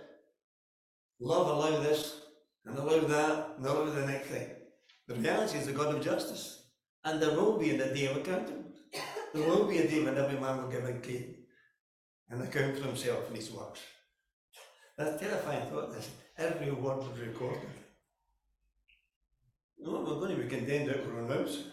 love 1.19 1.47
allow 1.47 1.81
this 1.81 2.21
and 2.65 2.77
allow 2.77 2.99
that 2.99 3.55
and 3.57 3.65
allow 3.65 3.89
the 3.89 4.07
next 4.07 4.29
thing? 4.29 4.47
The 5.09 5.15
reality 5.15 5.57
is 5.57 5.65
the 5.65 5.73
God 5.73 5.93
of 5.93 6.01
justice. 6.01 6.63
And 7.03 7.21
there 7.21 7.31
will 7.31 7.57
be 7.57 7.71
a 7.71 7.93
day 7.93 8.05
of 8.05 8.15
accountability. 8.15 8.69
There 9.33 9.49
will 9.49 9.65
be 9.65 9.79
a 9.79 9.87
day 9.89 10.01
when 10.01 10.17
every 10.17 10.39
man 10.39 10.61
will 10.61 10.69
give 10.69 10.85
account 10.85 11.46
and 12.29 12.41
account 12.41 12.77
for 12.77 12.87
himself 12.87 13.27
and 13.27 13.37
his 13.37 13.51
works. 13.51 13.81
That's 14.97 15.21
a 15.21 15.25
terrifying 15.25 15.69
thought, 15.69 15.93
this. 15.93 16.09
Every 16.37 16.71
word 16.71 16.97
was 16.97 17.19
recorded. 17.19 17.69
No, 19.79 19.91
we're 20.01 20.19
going 20.19 20.35
to 20.35 20.43
be 20.43 20.49
condemned 20.49 20.89
out 20.89 21.03
for 21.03 21.15
our 21.15 21.27
mouths. 21.27 21.63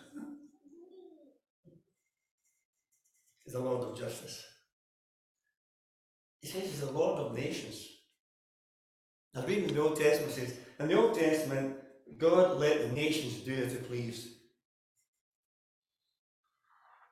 He's 3.44 3.54
the 3.54 3.60
Lord 3.60 3.88
of 3.88 3.98
justice. 3.98 4.44
He 6.40 6.48
says 6.48 6.62
he's 6.62 6.80
the 6.80 6.92
Lord 6.92 7.18
of 7.20 7.34
nations. 7.34 7.86
Was 9.34 9.46
reading 9.46 9.74
the 9.74 9.82
Old 9.82 9.96
Testament 9.96 10.32
says, 10.32 10.56
in 10.78 10.88
the 10.88 10.98
Old 10.98 11.14
Testament, 11.14 11.76
God 12.18 12.58
let 12.58 12.82
the 12.82 12.94
nations 12.94 13.38
do 13.38 13.54
as 13.54 13.72
they 13.72 13.80
pleased. 13.80 14.28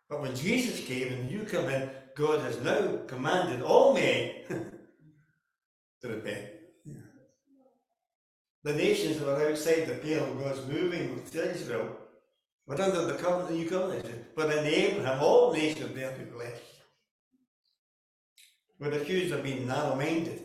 But 0.08 0.20
when 0.20 0.36
Jesus 0.36 0.84
came 0.84 1.12
and 1.12 1.30
you 1.30 1.44
come 1.44 1.68
in, 1.68 1.90
God 2.16 2.40
has 2.40 2.60
now 2.60 2.98
commanded 3.06 3.62
all 3.62 3.94
men 3.94 4.32
to 6.02 6.08
repent. 6.08 6.46
The 8.64 8.74
nations 8.74 9.18
that 9.18 9.26
were 9.26 9.50
outside 9.50 9.86
the 9.86 9.94
pale 9.94 10.24
of 10.24 10.38
God's 10.38 10.66
moving 10.66 11.14
with 11.14 11.34
Israel 11.34 11.96
were 12.66 12.80
under 12.80 13.06
the 13.06 13.14
covenant, 13.14 13.48
the 13.48 13.56
new 13.56 13.68
covenant. 13.68 14.34
But 14.36 14.56
in 14.56 14.64
Abraham, 14.64 15.20
all 15.20 15.52
nations 15.52 15.82
were 15.82 15.94
there 15.94 16.12
to 16.12 16.18
be 16.18 16.30
blessed. 16.30 16.62
We're 18.78 18.92
accused 18.92 19.32
of 19.32 19.42
being 19.42 19.66
narrow-minded. 19.66 20.42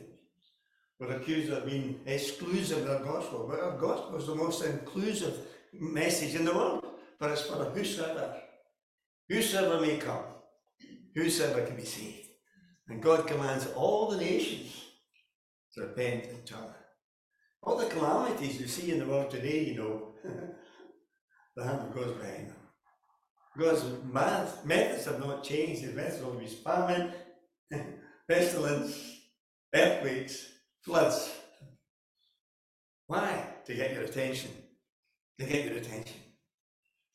We're 1.00 1.16
accused 1.16 1.52
of 1.52 1.66
being 1.66 2.00
exclusive 2.06 2.88
of 2.88 3.02
the 3.02 3.06
gospel. 3.06 3.48
But 3.50 3.60
our 3.60 3.78
gospel 3.78 4.18
is 4.18 4.26
the 4.26 4.36
most 4.36 4.64
inclusive 4.64 5.38
message 5.74 6.34
in 6.34 6.46
the 6.46 6.54
world. 6.54 6.86
But 7.20 7.32
it's 7.32 7.42
for 7.42 7.66
whosoever. 7.66 8.36
Whosoever 9.30 9.82
may 9.82 9.98
come. 9.98 10.24
Whosoever 11.18 11.66
can 11.66 11.76
be 11.76 11.84
saved. 11.84 12.30
And 12.88 13.02
God 13.02 13.26
commands 13.26 13.66
all 13.76 14.08
the 14.08 14.18
nations 14.18 14.72
to 15.74 15.82
repent 15.82 16.28
and 16.28 16.46
turn. 16.46 16.76
All 17.64 17.76
the 17.76 17.88
calamities 17.88 18.62
you 18.62 18.68
see 18.68 18.92
in 18.92 19.00
the 19.00 19.08
world 19.08 19.32
today, 19.32 19.64
you 19.64 19.78
know, 19.80 20.14
the 21.56 21.64
hand 21.64 21.82
of 21.82 21.96
God's 21.96 22.12
behind 22.12 22.50
them. 22.50 22.56
God's 23.58 23.84
math, 24.14 24.64
methods 24.64 25.06
have 25.06 25.20
not 25.20 25.44
changed. 25.44 25.82
His 25.82 25.96
methods 25.96 26.24
will 26.24 26.34
be 26.34 26.46
famine, 26.46 27.12
pestilence, 28.30 29.20
earthquakes, 29.74 30.50
floods. 30.84 31.32
Why? 33.08 33.44
To 33.66 33.74
get 33.74 33.94
your 33.94 34.04
attention. 34.04 34.52
To 35.40 35.48
get 35.48 35.66
your 35.66 35.78
attention. 35.78 36.18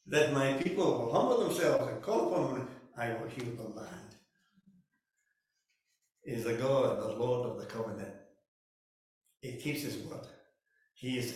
That 0.09 0.33
my 0.33 0.55
people 0.55 0.87
will 0.87 1.13
humble 1.13 1.47
themselves 1.47 1.87
and 1.87 2.03
call 2.03 2.33
upon 2.33 2.69
I 2.97 3.09
will 3.15 3.29
heal 3.29 3.55
the 3.57 3.69
land. 3.81 4.17
Is 6.25 6.45
the 6.45 6.55
God, 6.55 7.01
the 7.01 7.17
Lord 7.17 7.51
of 7.51 7.59
the 7.59 7.67
covenant. 7.67 8.15
He 9.41 9.57
keeps 9.57 9.83
his 9.83 9.97
word. 9.97 10.27
He 10.95 11.17
has 11.17 11.35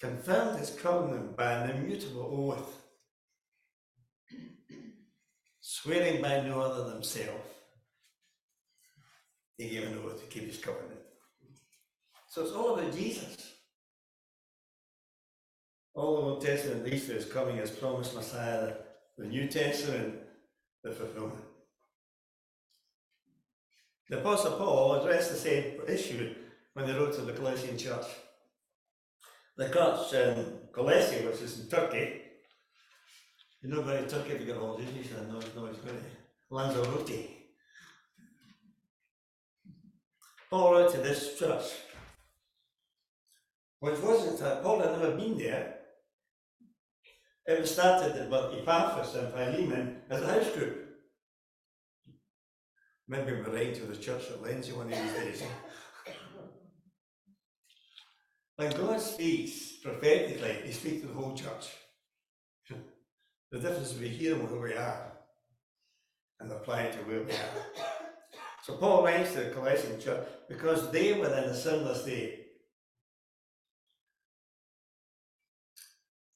confirmed 0.00 0.58
his 0.58 0.70
covenant 0.70 1.36
by 1.36 1.52
an 1.52 1.70
immutable 1.70 2.52
oath, 2.52 2.82
swearing 5.60 6.20
by 6.20 6.40
no 6.42 6.60
other 6.60 6.84
than 6.84 6.94
himself. 6.94 7.40
He 9.56 9.70
gave 9.70 9.88
an 9.88 9.98
oath 10.04 10.20
to 10.20 10.26
keep 10.26 10.46
his 10.48 10.58
covenant. 10.58 11.00
So 12.28 12.42
it's 12.42 12.52
all 12.52 12.74
about 12.74 12.94
Jesus. 12.94 13.54
All 15.94 16.16
the 16.16 16.22
Old 16.22 16.44
Testament 16.44 16.84
leads 16.84 17.06
to 17.06 17.14
his 17.14 17.24
coming 17.24 17.58
as 17.58 17.70
promised 17.70 18.14
Messiah, 18.14 18.74
the 19.16 19.26
New 19.26 19.48
Testament, 19.48 20.14
the 20.82 20.92
fulfillment. 20.92 21.44
The 24.08 24.18
Apostle 24.20 24.52
Paul 24.52 24.94
addressed 24.94 25.32
the 25.32 25.36
same 25.36 25.80
issue 25.86 26.34
when 26.72 26.86
he 26.86 26.92
wrote 26.92 27.14
to 27.14 27.22
the 27.22 27.32
Colossian 27.32 27.76
church. 27.76 28.06
The 29.56 29.68
church 29.68 30.12
in 30.14 30.58
Colossae, 30.72 31.26
which 31.26 31.42
is 31.42 31.60
in 31.60 31.68
Turkey, 31.68 32.22
you 33.60 33.68
know 33.68 33.80
about 33.80 34.08
Turkey 34.08 34.32
if 34.32 34.40
you 34.40 34.46
get 34.46 34.56
holidays, 34.56 34.88
you 34.96 35.02
said, 35.02 35.28
no, 35.28 35.40
no, 35.56 35.66
it's 35.66 35.80
going 35.80 35.96
to 35.96 36.04
Lanzarote. 36.50 37.30
Paul 40.48 40.72
wrote 40.72 40.92
to 40.92 40.98
this 40.98 41.38
church, 41.38 41.64
which 43.80 43.98
wasn't, 43.98 44.62
Paul 44.62 44.80
had 44.80 44.92
never 44.92 45.16
been 45.16 45.36
there. 45.36 45.77
It 47.48 47.60
was 47.62 47.72
started 47.72 48.30
by 48.30 48.52
Epaphras 48.58 49.14
and 49.14 49.32
Philemon 49.32 50.02
as 50.10 50.20
a 50.20 50.26
house 50.26 50.50
group. 50.50 50.86
Maybe 53.08 53.32
we're 53.32 53.50
right 53.50 53.74
to 53.74 53.86
the 53.86 53.96
church 53.96 54.24
at 54.30 54.42
Lenzie 54.42 54.72
one 54.72 54.92
of 54.92 54.98
these 54.98 55.12
days. 55.14 55.42
When 58.56 58.70
God 58.72 59.00
speaks 59.00 59.78
prophetically, 59.82 60.58
He 60.66 60.72
speaks 60.72 61.00
to 61.00 61.06
the 61.06 61.14
whole 61.14 61.34
church. 61.34 61.68
The 63.50 63.58
difference 63.60 63.92
is 63.92 63.98
we 63.98 64.08
hear 64.08 64.36
where 64.36 64.60
we 64.60 64.74
are 64.74 65.12
and 66.40 66.52
apply 66.52 66.82
it 66.82 66.92
to 66.92 66.98
where 66.98 67.22
we 67.22 67.32
are. 67.32 67.64
So 68.62 68.74
Paul 68.74 69.04
writes 69.04 69.32
to 69.32 69.44
the 69.44 69.50
Colossian 69.52 69.98
church 69.98 70.28
because 70.50 70.90
they 70.90 71.14
were 71.14 71.28
in 71.28 71.44
a 71.44 71.56
similar 71.56 71.94
state. 71.94 72.44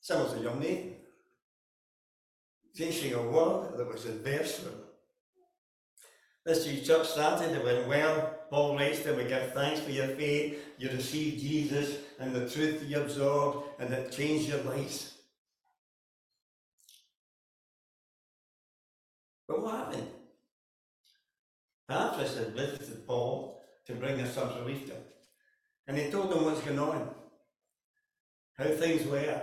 Some 0.01 0.23
was 0.23 0.33
a 0.33 0.41
young 0.41 0.59
man, 0.59 0.95
facing 2.83 3.15
a 3.15 3.23
world 3.23 3.79
that 3.79 3.87
was 3.87 4.07
adverse 4.07 4.57
to 4.57 4.63
him. 4.63 4.75
This 6.45 6.65
church 6.85 7.07
started, 7.07 7.53
it 7.53 7.65
went 7.65 7.87
well. 7.87 8.35
Paul 8.51 8.77
writes 8.77 9.01
them, 9.01 9.17
we 9.17 9.25
give 9.25 9.53
thanks 9.53 9.79
for 9.81 9.93
your 9.93 10.09
faith. 10.09 10.59
You 10.79 10.91
received 10.91 11.41
Jesus 11.41 11.99
and 12.19 12.35
the 12.35 12.51
truth 12.51 12.85
you 12.89 13.01
absorbed, 13.01 13.69
and 13.79 13.95
it 13.95 14.11
changed 14.11 14.49
your 14.49 14.63
lives. 14.65 15.15
But 19.47 19.63
what 19.63 19.75
happened? 19.77 20.09
Epaphras 21.89 22.37
had 22.37 22.49
visited 22.49 23.07
Paul 23.07 23.63
to 23.87 23.93
bring 23.95 24.21
us 24.21 24.35
some 24.35 24.59
relief 24.59 24.87
to 24.87 24.95
him. 24.95 25.03
And 25.87 25.97
he 25.97 26.11
told 26.11 26.33
him 26.33 26.45
what's 26.45 26.63
going 26.63 26.81
on, 26.81 27.11
how 28.55 28.65
things 28.65 29.07
were, 29.07 29.41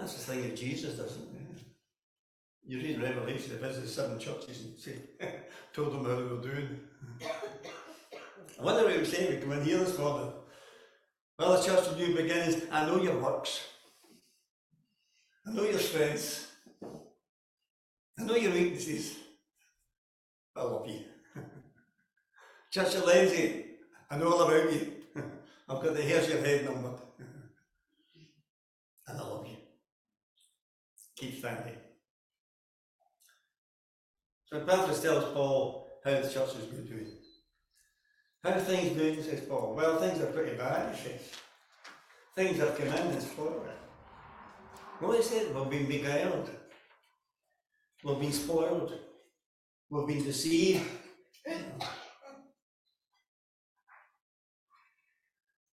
That's 0.00 0.14
the 0.14 0.32
thing 0.32 0.42
that 0.42 0.56
Jesus 0.56 0.96
doesn't. 0.96 1.28
You 2.66 2.78
read 2.78 3.02
Revelation, 3.02 3.52
they 3.52 3.66
visited 3.68 3.88
seven 3.88 4.18
churches 4.18 4.64
and 4.64 4.78
say, 4.78 4.94
told 5.74 5.92
them 5.92 6.04
how 6.04 6.16
they 6.16 6.22
were 6.22 6.40
doing. 6.40 6.80
I 8.58 8.62
wonder 8.62 8.84
what 8.84 8.92
he 8.92 9.00
was 9.00 9.10
saying 9.10 9.26
when 9.26 9.36
he 9.36 9.42
come 9.42 9.52
in 9.52 9.64
here 9.64 9.78
this 9.78 9.98
morning. 9.98 10.32
Well, 11.38 11.60
the 11.60 11.66
church 11.66 11.86
of 11.86 11.98
new 11.98 12.14
beginnings, 12.14 12.62
I 12.70 12.86
know 12.86 13.02
your 13.02 13.18
works. 13.18 13.60
I 15.46 15.52
know 15.52 15.64
your 15.64 15.78
strengths. 15.78 16.50
I 18.18 18.22
know 18.22 18.36
your 18.36 18.52
weaknesses. 18.52 19.16
I 20.56 20.62
love 20.62 20.88
you. 20.88 21.00
Church 22.70 22.94
of 22.94 23.04
Lenzie, 23.04 23.64
I 24.10 24.16
know 24.16 24.32
all 24.32 24.42
about 24.42 24.72
you. 24.72 24.92
I've 25.68 25.82
got 25.82 25.94
the 25.94 26.02
hairs 26.02 26.28
of 26.28 26.34
your 26.34 26.44
head 26.44 26.64
numbered. 26.64 27.00
and 29.08 29.18
I 29.18 29.22
love 29.22 29.46
you. 29.46 29.56
Keep 31.20 31.38
standing. 31.38 31.76
So 34.46 34.56
Epaphras 34.56 35.02
tells 35.02 35.34
Paul 35.34 35.86
how 36.02 36.12
the 36.12 36.22
church 36.22 36.54
has 36.54 36.64
been 36.64 36.86
doing. 36.86 37.08
How 38.42 38.52
are 38.52 38.60
things 38.60 38.96
doing, 38.96 39.22
says 39.22 39.42
Paul? 39.42 39.74
Well, 39.76 39.98
things 39.98 40.18
are 40.22 40.32
pretty 40.32 40.56
bad, 40.56 40.94
he 40.94 41.02
says. 41.02 41.20
Things 42.34 42.58
in 42.58 42.88
and 42.88 43.22
spoiled. 43.22 43.68
What 45.00 45.18
he 45.18 45.22
said, 45.22 45.54
we've 45.54 45.68
been 45.68 45.86
beguiled. 45.86 46.48
We've 48.02 48.20
been 48.20 48.32
spoiled. 48.32 48.98
We've 49.90 50.06
been 50.06 50.24
deceived. 50.24 50.86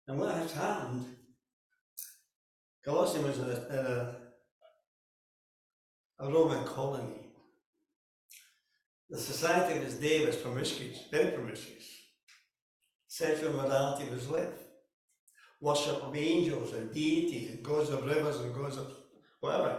And 0.07 0.19
what 0.21 0.37
has 0.37 0.53
happened, 0.53 1.05
Colossians 2.85 3.27
was 3.27 3.39
in 3.39 3.45
a, 3.45 3.81
in 3.81 3.87
a, 3.87 4.22
a 6.23 6.31
Roman 6.31 6.65
colony. 6.65 7.19
The 9.11 9.19
society 9.19 9.79
of 9.79 9.85
his 9.85 9.95
day 9.95 10.25
was 10.25 10.37
promiscuous, 10.37 10.99
very 11.11 11.33
promiscuous. 11.33 11.85
Sexual 13.09 13.55
morality 13.55 14.09
was 14.09 14.31
live. 14.31 14.55
Worship 15.61 16.03
of 16.03 16.17
angels 16.17 16.73
and 16.75 16.95
deities 16.95 17.51
and 17.51 17.63
gods 17.63 17.91
of 17.91 18.07
rivers 18.07 18.41
and 18.41 18.55
gods 18.55 18.77
of 18.77 18.97
whatever 19.41 19.77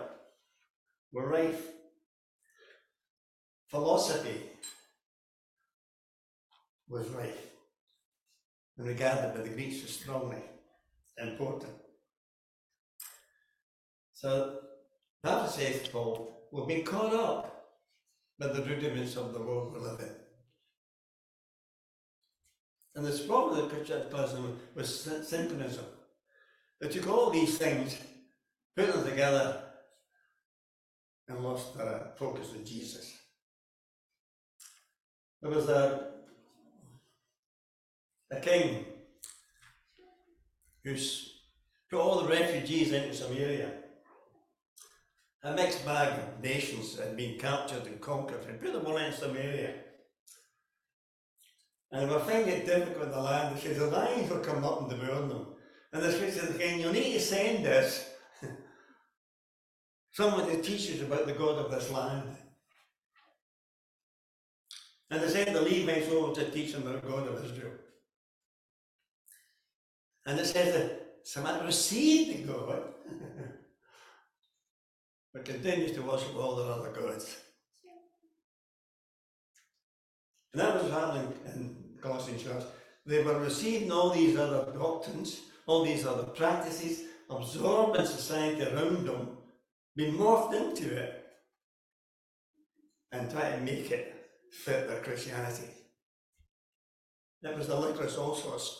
were 1.13 1.29
rife. 1.29 1.65
Philosophy 3.67 4.51
was 6.89 7.07
rife 7.09 7.51
and 8.77 8.88
regarded 8.88 9.33
by 9.33 9.41
the 9.41 9.50
Greeks 9.50 9.83
as 9.83 9.91
strongly 9.91 10.43
important. 11.17 11.73
So, 14.13 14.59
that 15.23 15.49
says 15.49 15.87
Paul, 15.87 16.47
we've 16.51 16.67
been 16.67 16.85
caught 16.85 17.13
up 17.13 17.65
by 18.37 18.47
the 18.47 18.61
rudiments 18.63 19.15
of 19.15 19.33
the 19.33 19.39
world 19.39 19.73
we 19.73 19.79
live 19.79 19.99
in. 19.99 20.09
And 22.95 23.05
the 23.05 23.23
problem 23.25 23.61
with 23.61 23.71
Christianism 23.71 24.59
was 24.75 25.03
syn- 25.03 25.23
synchronism. 25.23 25.85
They 26.79 26.89
took 26.89 27.07
all 27.07 27.29
these 27.29 27.57
things, 27.57 27.97
put 28.75 28.93
them 28.93 29.05
together, 29.05 29.63
and 31.27 31.39
lost 31.39 31.77
their 31.77 32.11
focus 32.17 32.49
on 32.55 32.65
Jesus. 32.65 33.13
There 35.41 35.51
was 35.51 35.69
a, 35.69 36.11
a 38.31 38.39
king 38.39 38.85
who's 40.83 41.33
put 41.89 41.99
all 41.99 42.21
the 42.21 42.29
refugees 42.29 42.91
into 42.91 43.13
Samaria. 43.13 43.82
A 45.43 45.53
mixed 45.53 45.85
bag 45.85 46.19
of 46.19 46.41
nations 46.41 46.97
had 46.97 47.17
been 47.17 47.38
captured 47.38 47.85
and 47.85 48.00
conquered 48.00 48.45
and 48.47 48.62
put 48.62 48.71
them 48.71 48.85
all 48.85 48.97
in 48.97 49.12
Samaria. 49.12 49.73
And 51.91 52.10
they 52.10 52.13
were 52.13 52.21
finding 52.21 52.47
it 52.47 52.65
difficult 52.65 53.03
in 53.03 53.12
the 53.12 53.21
land. 53.21 53.58
They 53.58 53.73
the 53.73 53.88
lions 53.88 54.32
were 54.32 54.39
come 54.39 54.63
up 54.63 54.82
and 54.82 54.89
devouring 54.89 55.29
them. 55.29 55.47
And 55.91 56.01
the 56.01 56.12
Spirit 56.12 56.34
said, 56.34 56.56
again, 56.56 56.79
you 56.79 56.91
need 56.91 57.13
to 57.13 57.19
send 57.19 57.67
us 57.67 58.10
someone 60.12 60.47
to 60.47 60.62
teach 60.62 60.91
us 60.91 61.01
about 61.01 61.27
the 61.27 61.34
God 61.34 61.58
of 61.63 61.71
this 61.71 61.91
land. 61.91 62.36
And 65.12 65.21
they 65.21 65.27
sent 65.27 65.53
the 65.53 65.62
Levites 65.62 66.10
over 66.10 66.34
to 66.34 66.49
teach 66.49 66.73
them 66.73 66.88
about 66.88 67.03
the 67.03 67.08
God 67.08 67.27
of 67.27 67.45
Israel. 67.45 67.73
And 70.25 70.39
it 70.39 70.45
says 70.45 70.73
that 70.73 71.17
Samaria 71.23 71.65
received 71.65 72.39
the 72.39 72.53
God, 72.53 72.82
but 75.34 75.46
continues 75.46 75.93
to 75.93 76.02
worship 76.04 76.36
all 76.36 76.56
their 76.56 76.72
other 76.72 76.91
gods. 76.91 77.36
And 80.54 80.62
that 80.62 80.82
was 80.82 80.91
happening 80.91 81.34
in 81.56 81.76
Colossian 82.00 82.38
church. 82.38 82.63
They 83.06 83.24
were 83.24 83.39
receiving 83.39 83.91
all 83.91 84.12
these 84.12 84.38
other 84.38 84.72
doctrines, 84.72 85.41
all 85.65 85.84
these 85.84 86.06
other 86.06 86.24
practices, 86.24 87.06
absorbed 87.30 87.98
in 88.00 88.06
society 88.06 88.62
around 88.62 89.08
them, 89.08 89.38
being 89.96 90.13
morphed 90.15 90.54
into 90.54 90.96
it, 90.96 91.26
and 93.12 93.30
trying 93.32 93.60
to 93.60 93.72
make 93.74 93.89
it 93.89 94.15
fit 94.52 94.88
their 94.88 95.02
Christianity. 95.02 95.67
That 97.41 97.58
was 97.58 97.67
the 97.67 97.76
licorice 97.76 98.17
all 98.17 98.36
sorts. 98.36 98.80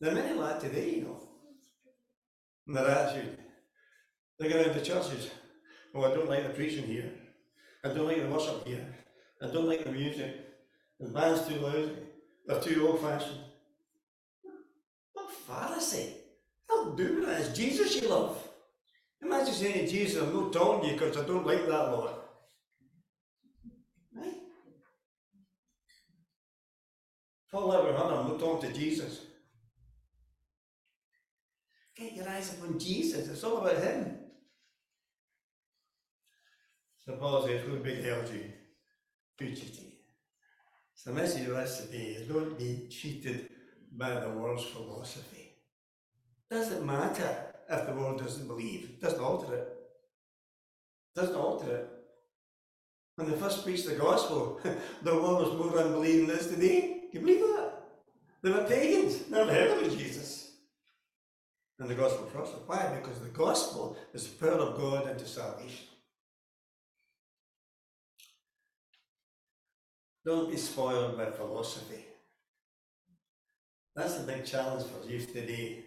There 0.00 0.12
are 0.12 0.14
many 0.14 0.38
like 0.38 0.60
today, 0.60 0.96
you 0.96 1.02
know, 1.02 1.20
in 2.66 2.74
their 2.74 2.88
attitude. 2.88 3.38
They 4.38 4.48
go 4.48 4.58
into 4.58 4.80
churches. 4.80 5.30
Oh, 5.94 6.04
I 6.04 6.14
don't 6.14 6.28
like 6.28 6.44
the 6.44 6.50
preaching 6.50 6.84
here. 6.84 7.12
I 7.84 7.88
don't 7.88 8.06
like 8.06 8.22
the 8.22 8.28
worship 8.28 8.66
here. 8.66 8.86
I 9.42 9.46
don't 9.46 9.66
like 9.66 9.84
the 9.84 9.92
music. 9.92 10.36
The 10.98 11.08
band's 11.08 11.46
too 11.46 11.56
loud. 11.56 11.98
They're 12.46 12.60
too 12.60 12.86
old 12.86 13.00
fashioned. 13.00 13.40
What 15.12 15.28
Pharisee? 15.48 16.14
Don't 16.68 16.96
do 16.96 17.24
that. 17.26 17.40
It's 17.40 17.56
Jesus 17.56 18.00
you 18.00 18.08
love. 18.08 18.38
Imagine 19.20 19.54
saying 19.54 19.86
to 19.86 19.88
Jesus, 19.88 20.22
I'm 20.22 20.32
not 20.32 20.52
to 20.52 20.86
you 20.86 20.92
because 20.92 21.16
I 21.16 21.24
don't 21.26 21.46
like 21.46 21.66
that 21.66 21.92
Lord. 21.92 22.12
Right? 24.16 24.34
Paul 27.50 27.72
ever 27.72 27.92
heard 27.92 28.12
I'm 28.12 28.28
not 28.28 28.40
talking 28.40 28.72
to 28.72 28.78
Jesus. 28.78 29.20
Get 31.96 32.14
your 32.14 32.28
eyes 32.28 32.54
upon 32.54 32.78
Jesus. 32.78 33.28
It's 33.28 33.44
all 33.44 33.58
about 33.58 33.82
Him. 33.82 34.21
So 37.04 37.16
Paul 37.16 37.46
says, 37.46 37.62
Who 37.62 37.76
beheld 37.78 38.28
you? 38.32 38.44
Fugitive. 39.36 39.92
So 40.94 41.10
the 41.10 41.20
message 41.20 41.48
of 41.48 41.54
us 41.54 41.84
today 41.84 42.16
is 42.16 42.28
don't 42.28 42.56
be 42.58 42.86
cheated 42.88 43.48
by 43.92 44.20
the 44.20 44.30
world's 44.30 44.64
philosophy. 44.64 45.52
Doesn't 46.50 46.86
matter 46.86 47.36
if 47.68 47.86
the 47.86 47.92
world 47.94 48.20
doesn't 48.20 48.46
believe. 48.46 49.00
Doesn't 49.00 49.20
alter 49.20 49.54
it. 49.54 49.68
Doesn't 51.16 51.34
alter 51.34 51.76
it. 51.76 51.88
When 53.16 53.30
they 53.30 53.36
first 53.36 53.64
preached 53.64 53.88
the 53.88 53.94
gospel, 53.94 54.60
the 55.02 55.14
world 55.14 55.46
was 55.46 55.58
more 55.58 55.78
unbelieving 55.78 56.28
than 56.28 56.36
it 56.36 56.42
is 56.42 56.48
today. 56.48 56.80
Can 57.10 57.20
you 57.20 57.26
believe 57.26 57.40
that? 57.40 57.72
They 58.42 58.50
were 58.50 58.64
pagans, 58.64 59.28
never 59.30 59.52
heard 59.52 59.82
of 59.82 59.98
Jesus. 59.98 60.52
And 61.78 61.88
the 61.88 61.94
gospel 61.94 62.26
prospered. 62.26 62.62
Why? 62.66 62.98
Because 63.00 63.18
the 63.20 63.28
gospel 63.28 63.96
is 64.14 64.28
the 64.28 64.46
power 64.46 64.58
of 64.58 64.78
God 64.78 65.10
into 65.10 65.26
salvation. 65.26 65.86
Don't 70.24 70.50
be 70.50 70.56
spoiled 70.56 71.16
by 71.16 71.30
philosophy. 71.30 72.04
That's 73.94 74.18
the 74.18 74.32
big 74.32 74.44
challenge 74.44 74.84
for 74.86 75.08
youth 75.08 75.32
today. 75.32 75.84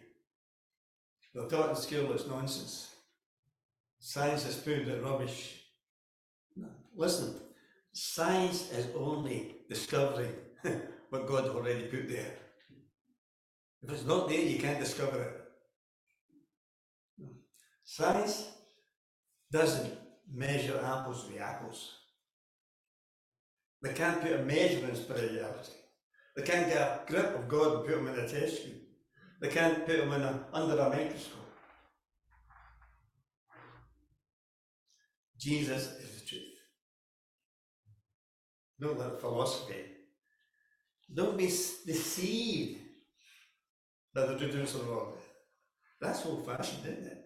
They're 1.34 1.48
taught 1.48 1.70
in 1.72 1.76
school 1.76 2.12
it's 2.14 2.28
nonsense. 2.28 2.96
Science 4.00 4.46
is 4.46 4.56
proved 4.56 4.88
it 4.90 5.04
rubbish. 5.04 5.62
Listen, 6.96 7.36
science 7.94 8.72
is 8.72 8.88
only 8.96 9.56
discovering 9.70 10.34
what 11.10 11.28
God 11.28 11.48
already 11.48 11.84
put 11.84 12.10
there. 12.10 12.34
If 13.84 13.92
it's 13.92 14.06
not 14.06 14.30
there, 14.30 14.40
you 14.40 14.60
can't 14.60 14.80
discover 14.80 15.22
it. 15.22 15.42
Science 17.84 18.50
doesn't 19.52 19.94
measure 20.32 20.80
apples 20.84 21.28
with 21.28 21.42
apples. 21.42 21.94
They 23.86 23.94
can't 23.94 24.20
put 24.20 24.32
a 24.32 24.40
measure 24.40 24.88
in 24.88 24.96
spirituality. 24.96 25.74
They 26.36 26.42
can't 26.42 26.68
get 26.68 26.82
a 26.82 27.02
grip 27.06 27.36
of 27.36 27.48
God 27.48 27.76
and 27.76 27.86
put 27.86 27.98
him 28.00 28.08
in 28.08 28.18
a 28.18 28.28
test 28.28 28.64
tube. 28.64 28.82
They 29.40 29.50
can't 29.50 29.86
put 29.86 30.00
him 30.00 30.12
in 30.12 30.22
a, 30.24 30.44
under 30.52 30.76
a 30.76 30.90
microscope. 30.90 31.54
Jesus 35.40 35.84
is 36.00 36.20
the 36.20 36.28
truth. 36.28 36.42
Don't 38.80 38.98
let 38.98 39.22
philosophy. 39.22 39.86
Don't 41.14 41.38
be 41.38 41.46
deceived 41.46 42.80
by 44.16 44.26
the 44.26 44.36
traditions 44.36 44.74
of 44.74 44.88
the 44.88 44.92
world. 44.92 45.20
That's 46.02 46.26
old 46.26 46.44
fashioned, 46.44 46.88
isn't 46.88 47.06
it? 47.06 47.24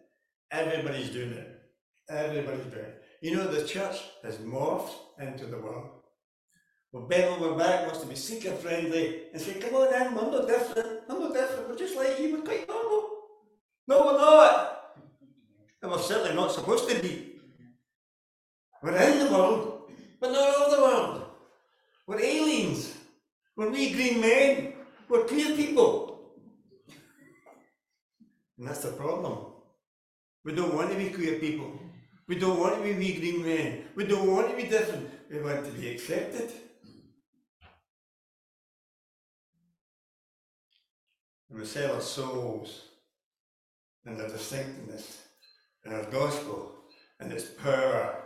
Everybody's 0.52 1.10
doing 1.10 1.32
it. 1.32 1.62
everybody's 2.10 2.66
doing 2.66 2.84
it. 2.84 3.02
You 3.22 3.38
know, 3.38 3.48
the 3.48 3.66
church 3.66 4.02
has 4.24 4.40
morphed 4.40 4.92
into 5.22 5.46
the 5.46 5.58
world. 5.58 5.99
Well, 6.92 7.08
Ben 7.08 7.32
on 7.32 7.40
my 7.40 7.64
back 7.64 7.86
wants 7.86 8.02
to 8.02 8.08
be 8.08 8.16
seeker 8.16 8.52
friendly 8.52 9.26
and 9.32 9.42
say, 9.42 9.54
come 9.54 9.76
on 9.76 9.94
in, 9.94 10.08
I'm 10.08 10.16
not 10.16 10.48
different, 10.48 11.02
I'm 11.08 11.20
not 11.20 11.34
different, 11.34 11.70
we're 11.70 11.78
just 11.78 11.96
like 11.96 12.20
you, 12.20 12.34
we're 12.34 12.42
quite 12.42 12.68
normal. 12.68 13.10
No, 13.88 14.06
we're 14.06 14.18
not. 14.18 14.96
And 15.82 15.92
we're 15.92 16.00
certainly 16.00 16.36
not 16.36 16.52
supposed 16.52 16.90
to 16.90 17.00
be. 17.00 17.36
We're 18.82 18.96
in 18.96 19.20
the 19.20 19.32
world, 19.32 19.92
but 20.20 20.32
not 20.32 20.56
of 20.56 20.72
the 20.72 20.82
world. 20.82 21.26
We're 22.08 22.22
aliens. 22.22 22.96
We're 23.56 23.70
wee 23.70 23.92
green 23.92 24.22
men. 24.22 24.74
We're 25.08 25.26
queer 25.26 25.56
people. 25.56 26.22
And 28.58 28.68
that's 28.68 28.80
the 28.80 28.92
problem. 28.92 29.46
We 30.44 30.56
don't 30.56 30.74
want 30.74 30.92
to 30.92 30.98
be 30.98 31.10
queer 31.10 31.40
people. 31.40 31.72
We 32.28 32.40
don't 32.40 32.60
want 32.60 32.76
to 32.78 32.84
be 32.84 32.94
wee 32.94 33.20
green 33.20 33.44
men. 33.44 33.86
We 33.96 34.06
don't 34.06 34.32
want 34.32 34.50
to 34.50 34.56
be 34.56 34.64
different. 34.64 35.10
We 35.30 35.42
want 35.42 35.66
to 35.66 35.72
be 35.72 35.90
accepted. 35.90 36.52
And 41.50 41.60
we 41.60 41.66
sell 41.66 41.96
our 41.96 42.02
souls 42.02 42.84
and 44.06 44.20
their 44.20 44.30
distinctness 44.30 45.24
and 45.84 45.94
our 45.94 46.06
gospel 46.06 46.76
and 47.20 47.32
its 47.32 47.46
power 47.46 48.24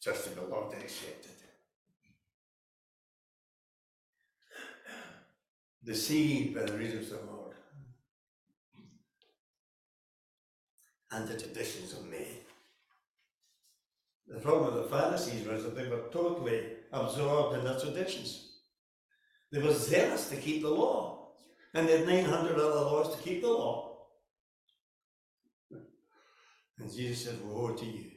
just 0.00 0.24
to 0.24 0.30
be 0.30 0.40
loved 0.40 0.74
and 0.74 0.82
accepted. 0.82 1.30
Deceived 5.84 6.54
by 6.54 6.62
the 6.62 6.78
reasons 6.78 7.12
of 7.12 7.20
the 7.20 7.26
Lord 7.26 7.54
and 11.10 11.28
the 11.28 11.38
traditions 11.38 11.92
of 11.92 12.06
men. 12.06 12.26
The 14.26 14.40
problem 14.40 14.74
with 14.74 14.84
the 14.84 14.96
Pharisees 14.96 15.46
was 15.46 15.64
that 15.64 15.76
they 15.76 15.86
were 15.88 16.08
totally 16.10 16.62
absorbed 16.92 17.58
in 17.58 17.64
their 17.64 17.78
traditions. 17.78 18.52
They 19.52 19.60
were 19.60 19.72
zealous 19.72 20.28
to 20.30 20.36
keep 20.36 20.62
the 20.62 20.70
law, 20.70 21.23
and 21.74 21.88
they 21.88 21.98
had 21.98 22.06
900 22.06 22.52
other 22.52 22.80
laws 22.80 23.14
to 23.14 23.22
keep 23.22 23.42
the 23.42 23.48
law. 23.48 24.06
And 26.78 26.92
Jesus 26.92 27.24
said, 27.24 27.44
Woe 27.44 27.74
to 27.74 27.84
you! 27.84 28.10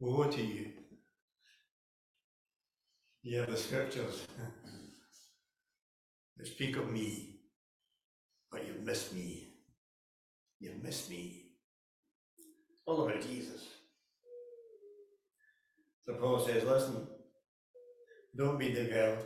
Woe 0.00 0.24
to 0.24 0.42
you! 0.42 0.70
You 3.22 3.40
have 3.40 3.50
the 3.50 3.56
scriptures 3.56 4.26
that 6.36 6.46
speak 6.46 6.76
of 6.76 6.90
me, 6.90 7.40
but 8.50 8.66
you've 8.66 8.82
missed 8.82 9.14
me. 9.14 9.48
You've 10.60 10.82
missed 10.82 11.10
me. 11.10 11.42
All 12.86 13.06
about 13.06 13.22
Jesus. 13.22 13.66
So 16.02 16.14
Paul 16.14 16.38
says, 16.38 16.64
listen, 16.64 17.06
don't 18.36 18.58
be 18.58 18.72
devoured, 18.72 19.20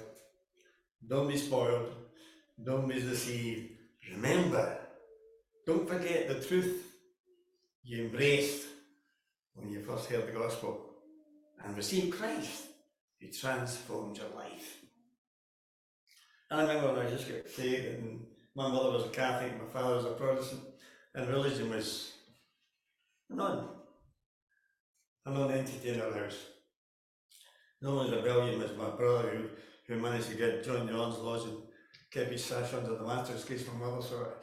don't 1.05 1.27
be 1.27 1.37
spoiled, 1.37 1.93
don't 2.65 2.89
be 2.89 3.01
deceived. 3.01 3.71
Remember, 4.11 4.79
don't 5.67 5.89
forget 5.89 6.29
the 6.29 6.41
truth 6.47 6.85
you 7.83 8.05
embraced 8.05 8.67
when 9.55 9.71
you 9.71 9.83
first 9.83 10.11
heard 10.11 10.27
the 10.27 10.33
gospel 10.33 10.89
and 11.65 11.77
received 11.77 12.17
Christ 12.17 12.65
who 13.21 13.29
transformed 13.29 14.17
your 14.17 14.29
life. 14.37 14.79
And 16.51 16.61
I 16.61 16.65
remember 16.65 16.95
when 16.95 17.07
I 17.07 17.11
just 17.11 17.29
got 17.29 17.49
saved 17.49 17.87
and 17.87 18.21
my 18.55 18.69
mother 18.69 18.91
was 18.91 19.05
a 19.05 19.11
Catholic, 19.11 19.53
my 19.61 19.69
father 19.69 19.97
was 19.97 20.05
a 20.07 20.11
Protestant, 20.11 20.63
and 21.15 21.29
religion 21.29 21.71
was 21.71 22.13
none. 23.29 23.69
A 25.27 25.31
non 25.31 25.51
entity 25.51 25.91
in 25.91 26.01
our 26.01 26.13
house. 26.13 26.39
The 27.81 27.89
only 27.89 28.17
rebellion 28.17 28.61
was 28.61 28.77
my 28.77 28.91
brother 28.91 29.29
who, 29.29 29.95
who 29.95 30.01
managed 30.01 30.31
to 30.31 30.37
get 30.37 30.65
join 30.65 30.87
the 30.87 30.99
Arms 30.99 31.19
Kept 32.11 32.33
his 32.33 32.45
sash 32.45 32.73
under 32.73 32.97
the 32.97 33.05
mattress 33.05 33.45
in 33.49 33.57
case 33.57 33.67
my 33.69 33.87
mother 33.87 34.03
saw 34.03 34.23
it. 34.23 34.35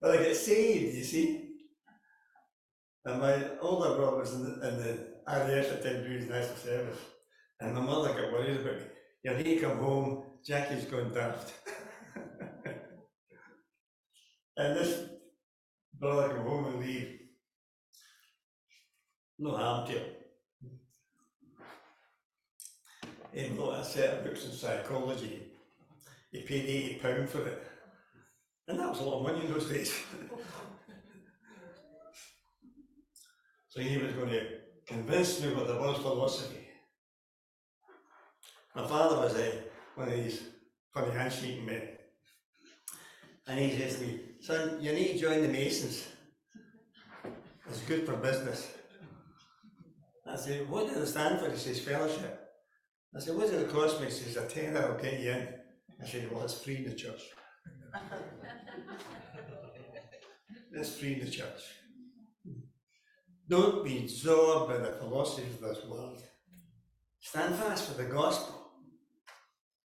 but 0.00 0.10
I 0.10 0.22
get 0.22 0.36
saved, 0.36 0.94
you 0.94 1.04
see. 1.04 1.48
And 3.04 3.20
my 3.20 3.58
older 3.60 3.96
brother 3.96 4.18
was 4.18 4.32
in 4.34 4.44
the, 4.44 4.68
in 4.68 4.76
the 4.78 5.12
RAF 5.26 5.72
at 5.72 5.82
time 5.82 6.04
doing 6.04 6.28
national 6.28 6.56
service. 6.56 6.98
And 7.60 7.74
my 7.74 7.80
mother 7.80 8.10
got 8.10 8.32
worried 8.32 8.60
about 8.60 8.76
me. 8.76 8.86
You 9.24 9.30
know, 9.30 9.36
he 9.38 9.56
come 9.56 9.78
home, 9.78 10.24
Jackie's 10.44 10.84
gone 10.84 11.12
daft. 11.12 11.52
and 14.56 14.76
this 14.76 15.08
brother 15.98 16.34
come 16.34 16.46
home 16.46 16.66
and 16.66 16.80
leave. 16.80 17.18
No 19.38 19.56
harm 19.56 19.86
to 19.88 19.92
him. 19.92 20.21
He 23.32 23.48
bought 23.48 23.80
a 23.80 23.84
set 23.84 24.18
of 24.18 24.24
books 24.24 24.44
in 24.44 24.52
psychology. 24.52 25.42
He 26.30 26.42
paid 26.42 26.66
eighty 26.66 26.94
pound 26.96 27.28
for 27.28 27.46
it. 27.46 27.66
And 28.68 28.78
that 28.78 28.90
was 28.90 29.00
a 29.00 29.04
lot 29.04 29.18
of 29.18 29.22
money 29.24 29.44
in 29.46 29.52
those 29.52 29.68
days. 29.68 29.92
so 33.68 33.80
he 33.80 33.98
was 33.98 34.12
going 34.12 34.30
to 34.30 34.46
convince 34.86 35.40
me 35.42 35.52
what 35.54 35.66
there 35.66 35.80
was 35.80 35.96
philosophy. 35.98 36.68
My 38.74 38.86
father 38.86 39.16
was 39.16 39.34
a, 39.36 39.64
one 39.94 40.08
of 40.08 40.14
these 40.14 40.42
funny 40.92 41.10
handshaking 41.12 41.66
men. 41.66 41.88
And 43.46 43.58
he 43.58 43.76
says 43.76 43.96
to 43.98 44.06
me, 44.06 44.20
son, 44.40 44.78
you 44.80 44.92
need 44.92 45.14
to 45.14 45.18
join 45.18 45.42
the 45.42 45.48
Masons. 45.48 46.06
It's 47.68 47.80
good 47.80 48.06
for 48.06 48.16
business. 48.16 48.72
I 50.26 50.36
said, 50.36 50.68
what 50.70 50.86
does 50.86 50.96
it 50.96 51.06
stand 51.06 51.40
for? 51.40 51.50
He 51.50 51.56
says, 51.56 51.80
fellowship. 51.80 52.41
I 53.14 53.20
said, 53.20 53.36
what 53.36 53.50
it 53.50 53.70
cost 53.70 54.00
me? 54.00 54.06
He 54.06 54.12
says, 54.12 54.36
a 54.36 54.46
tenner, 54.46 54.80
I'll 54.80 55.02
get 55.02 55.20
you 55.20 55.32
in. 55.32 55.48
I 56.02 56.06
said, 56.06 56.32
well, 56.32 56.44
it's 56.44 56.58
free 56.58 56.76
in 56.76 56.84
the 56.84 56.94
church. 56.94 57.20
it's 60.72 60.96
free 60.96 61.14
in 61.14 61.20
the 61.20 61.30
church. 61.30 61.60
Don't 63.48 63.84
be 63.84 63.98
absorbed 63.98 64.72
by 64.72 64.78
the 64.78 64.92
philosophies 64.92 65.54
of 65.56 65.60
this 65.60 65.84
world. 65.84 66.22
Stand 67.20 67.54
fast 67.56 67.90
for 67.90 68.02
the 68.02 68.08
gospel 68.08 68.72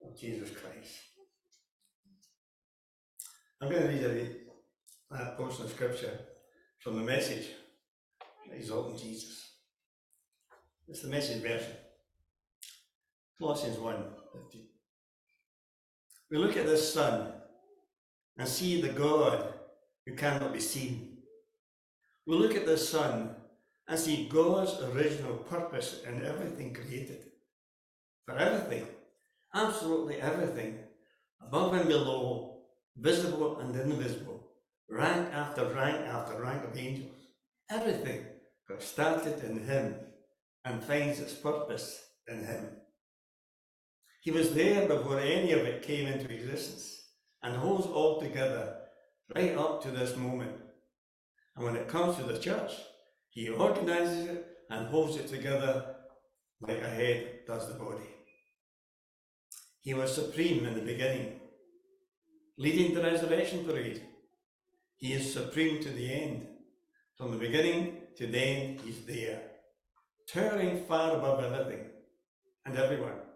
of 0.02 0.18
Jesus 0.18 0.50
Christ. 0.52 0.94
I'm 3.62 3.70
going 3.70 3.82
to 3.82 3.88
read 3.90 4.04
a 4.04 4.40
a 5.12 5.36
portion 5.36 5.66
of 5.66 5.72
scripture 5.72 6.18
from 6.80 6.98
the 6.98 7.04
message, 7.04 7.48
Exalting 8.52 8.98
Jesus. 8.98 9.58
It's 10.88 11.02
the 11.02 11.10
message 11.10 11.42
version. 11.42 11.74
Colossians 13.40 13.80
1 13.80 14.04
15. 14.34 14.68
We 16.30 16.38
look 16.38 16.58
at 16.58 16.66
this 16.66 16.94
sun 16.94 17.32
and 18.38 18.46
see 18.46 18.82
the 18.82 18.90
God 18.90 19.54
who 20.06 20.14
cannot 20.16 20.52
be 20.52 20.60
seen. 20.60 21.20
We 22.28 22.36
look 22.36 22.56
at 22.56 22.66
the 22.66 22.78
sun 22.78 23.36
and 23.88 23.98
see 23.98 24.28
God's 24.28 24.82
original 24.82 25.38
purpose 25.38 26.02
in 26.06 26.26
everything 26.26 26.74
created. 26.74 27.32
For 28.26 28.38
everything, 28.38 28.86
absolutely 29.56 30.20
everything, 30.20 30.80
above 31.42 31.74
and 31.76 31.88
below, 31.88 32.64
visible 32.98 33.60
and 33.60 33.74
invisible, 33.74 34.50
rank 34.90 35.34
after 35.34 35.64
rank 35.74 36.06
after 36.08 36.42
rank 36.42 36.66
of 36.66 36.78
angels, 36.78 37.16
everything 37.72 38.26
got 38.68 38.84
started 38.84 39.42
in 39.46 39.66
Him 39.66 39.96
and 40.66 40.84
finds 40.84 41.22
its 41.22 41.34
purpose 41.34 42.02
in 42.28 42.44
Him. 42.44 42.66
He 44.22 44.32
was 44.32 44.54
there 44.54 44.88
before 44.88 45.20
any 45.20 45.54
of 45.54 45.60
it 45.60 45.82
came 45.82 46.08
into 46.08 46.34
existence 46.34 47.02
and 47.42 47.56
holds 47.56 47.88
all 47.88 48.20
together 48.20 48.76
right 49.36 49.56
up 49.58 49.82
to 49.84 49.92
this 49.92 50.16
moment. 50.16 50.52
And 51.56 51.66
when 51.66 51.76
it 51.76 51.88
comes 51.88 52.18
to 52.18 52.24
the 52.24 52.40
church, 52.40 52.72
He 53.30 53.50
organizes 53.50 54.28
it 54.28 54.46
and 54.70 54.88
holds 54.88 55.16
it 55.16 55.28
together 55.28 55.96
like 56.62 56.82
a 56.82 56.90
head 56.90 57.46
does 57.48 57.68
the 57.68 57.80
body. 57.80 58.10
He 59.82 59.94
was 59.94 60.14
supreme 60.14 60.66
in 60.66 60.74
the 60.74 60.82
beginning, 60.82 61.40
leading 62.58 62.94
the 62.94 63.02
resurrection 63.02 63.64
parade. 63.64 64.02
He 64.98 65.14
is 65.14 65.34
supreme 65.34 65.82
to 65.82 65.90
the 65.90 66.14
end. 66.14 66.48
From 67.18 67.32
the 67.32 67.38
beginning 67.38 67.98
to 68.18 68.28
the 68.28 68.38
end, 68.38 68.82
He's 68.82 69.06
there, 69.06 69.42
towering 70.28 70.84
far 70.86 71.16
above 71.16 71.44
everything 71.44 71.86
and 72.66 72.78
everyone. 72.78 73.29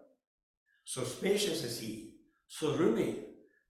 So 0.84 1.04
spacious 1.04 1.64
is 1.64 1.80
He, 1.80 2.14
so 2.46 2.76
roomy, 2.76 3.16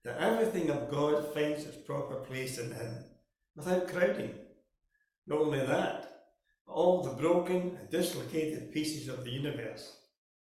that 0.03 0.19
everything 0.19 0.69
of 0.69 0.91
God 0.91 1.33
finds 1.33 1.65
its 1.65 1.77
proper 1.77 2.15
place 2.15 2.57
in 2.57 2.71
Him, 2.71 3.05
without 3.55 3.87
crowding. 3.87 4.35
Not 5.27 5.41
only 5.41 5.65
that, 5.65 6.11
but 6.65 6.73
all 6.73 7.03
the 7.03 7.21
broken 7.21 7.77
and 7.79 7.89
dislocated 7.89 8.71
pieces 8.71 9.07
of 9.07 9.23
the 9.23 9.31
universe, 9.31 9.97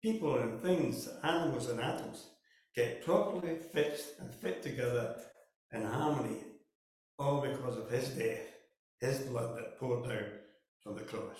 people 0.02 0.38
and 0.38 0.60
things, 0.62 1.08
animals 1.22 1.68
and 1.68 1.80
atoms, 1.80 2.30
get 2.74 3.04
properly 3.04 3.56
fixed 3.72 4.18
and 4.18 4.34
fit 4.34 4.62
together 4.62 5.16
in 5.72 5.82
harmony 5.82 6.38
all 7.18 7.40
because 7.40 7.76
of 7.76 7.90
his 7.90 8.08
death, 8.10 8.46
his 9.00 9.20
blood 9.20 9.56
that 9.56 9.78
poured 9.78 10.08
down 10.08 10.24
from 10.82 10.96
the 10.96 11.02
cross. 11.02 11.38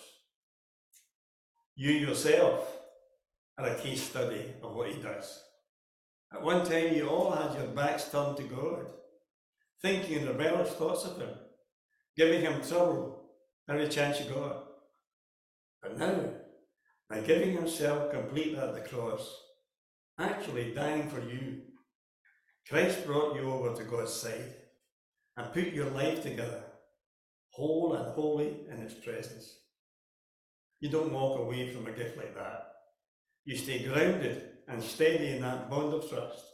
You 1.75 1.93
yourself 1.93 2.76
are 3.59 3.69
a 3.69 3.75
case 3.75 4.03
study 4.03 4.55
of 4.63 4.75
what 4.75 4.91
he 4.91 5.01
does. 5.01 5.43
At 6.33 6.43
one 6.43 6.65
time, 6.65 6.95
you 6.95 7.09
all 7.09 7.33
had 7.33 7.57
your 7.57 7.69
backs 7.69 8.11
turned 8.11 8.37
to 8.39 8.43
God, 8.43 8.87
thinking 9.81 10.27
rebellious 10.27 10.75
thoughts 10.75 11.05
of 11.05 11.19
him, 11.19 11.31
giving 12.17 12.43
him 12.43 12.61
trouble 12.63 13.31
every 13.69 13.89
chance 13.89 14.21
you 14.21 14.27
got. 14.35 14.65
But 15.83 15.99
now, 15.99 16.31
by 17.09 17.21
giving 17.21 17.53
himself 17.53 18.13
completely 18.13 18.59
at 18.59 18.75
the 18.75 18.81
cross, 18.81 19.35
actually 20.19 20.75
dying 20.75 21.09
for 21.09 21.21
you, 21.21 21.63
Christ 22.69 23.07
brought 23.07 23.37
you 23.37 23.51
over 23.51 23.77
to 23.77 23.89
God's 23.89 24.13
side 24.13 24.55
and 25.37 25.53
put 25.53 25.73
your 25.73 25.91
life 25.91 26.23
together, 26.23 26.65
whole 27.51 27.95
and 27.95 28.13
holy 28.13 28.67
in 28.71 28.79
His 28.79 28.95
presence. 28.95 29.59
You 30.81 30.91
don't 30.91 31.13
walk 31.13 31.39
away 31.39 31.73
from 31.73 31.87
a 31.87 31.93
gift 31.93 32.17
like 32.17 32.35
that. 32.35 32.76
You 33.47 33.57
stay 33.57 33.85
grounded 33.85 34.43
and 34.67 34.83
steady 34.83 35.29
in 35.29 35.43
that 35.43 35.71
bond 35.71 35.95
of 35.95 36.11
trust, 36.11 36.45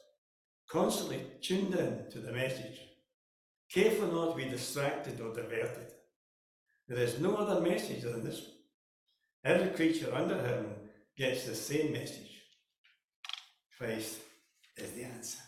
constantly 0.68 1.24
tuned 1.40 1.74
in 1.74 2.04
to 2.10 2.18
the 2.18 2.32
message, 2.32 2.78
careful 3.72 4.08
not 4.08 4.32
to 4.32 4.44
be 4.44 4.50
distracted 4.50 5.18
or 5.18 5.34
diverted. 5.34 5.90
There 6.86 7.02
is 7.02 7.18
no 7.18 7.34
other 7.36 7.62
message 7.62 8.02
than 8.02 8.22
this 8.22 8.42
one. 8.42 9.54
Every 9.54 9.70
creature 9.70 10.14
under 10.14 10.36
heaven 10.36 10.74
gets 11.16 11.46
the 11.46 11.54
same 11.54 11.94
message. 11.94 12.42
Christ 13.78 14.18
is 14.76 14.92
the 14.92 15.04
answer. 15.04 15.38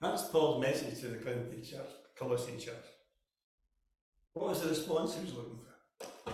That's 0.00 0.28
Paul's 0.28 0.62
message 0.62 0.98
to 1.00 1.08
the 1.08 1.18
Corinthian 1.18 1.62
church, 1.62 1.90
Colossian 2.18 2.58
church. 2.58 2.74
What 4.32 4.48
was 4.48 4.62
the 4.62 4.70
response 4.70 5.14
he 5.14 5.24
was 5.26 5.34
looking 5.34 5.58
for? 5.58 6.32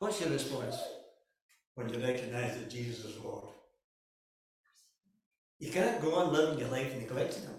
What's 0.00 0.20
your 0.20 0.30
response 0.30 0.76
when 1.76 1.88
you 1.90 2.00
recognise 2.00 2.56
that 2.56 2.70
Jesus 2.70 3.04
is 3.04 3.18
Lord? 3.22 3.50
You 5.58 5.70
can't 5.70 6.02
go 6.02 6.16
on 6.16 6.32
living 6.32 6.58
your 6.58 6.68
life 6.68 6.94
neglecting 6.98 7.44
Him. 7.44 7.54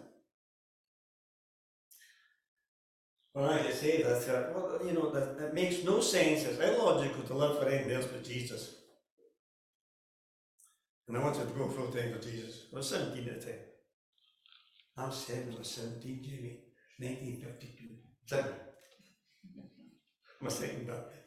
When 3.33 3.45
I 3.45 3.61
get 3.61 3.75
saved, 3.75 4.07
I 4.07 4.15
thought, 4.15 4.35
uh, 4.35 4.49
well, 4.53 4.79
you 4.83 4.93
know, 4.93 5.11
that, 5.11 5.37
that 5.37 5.53
makes 5.53 5.83
no 5.83 6.01
sense. 6.01 6.43
It's 6.43 6.59
illogical 6.59 7.23
to 7.23 7.33
live 7.35 7.59
for 7.59 7.69
anything 7.69 7.91
else 7.91 8.07
but 8.07 8.23
Jesus. 8.23 8.75
And 11.07 11.17
I 11.17 11.23
wanted 11.23 11.47
to 11.47 11.53
go 11.53 11.69
full 11.69 11.91
time 11.91 12.13
for 12.13 12.19
Jesus. 12.19 12.65
I 12.73 12.77
was 12.77 12.89
17 12.89 13.29
at 13.29 13.39
the 13.39 13.45
time. 13.45 13.59
I'm 14.97 15.11
seven 15.11 15.55
or 15.57 15.63
17, 15.63 16.01
Jamie, 16.23 16.59
1952. 16.97 17.87
Seven. 18.25 18.51
My 20.41 20.49
second 20.49 20.87
birthday. 20.87 21.19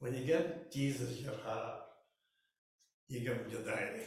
When 0.00 0.14
you 0.14 0.24
give 0.24 0.70
Jesus 0.70 1.20
your 1.20 1.34
heart, 1.44 1.80
you 3.08 3.20
give 3.20 3.34
him 3.34 3.50
your 3.50 3.62
diary. 3.62 4.02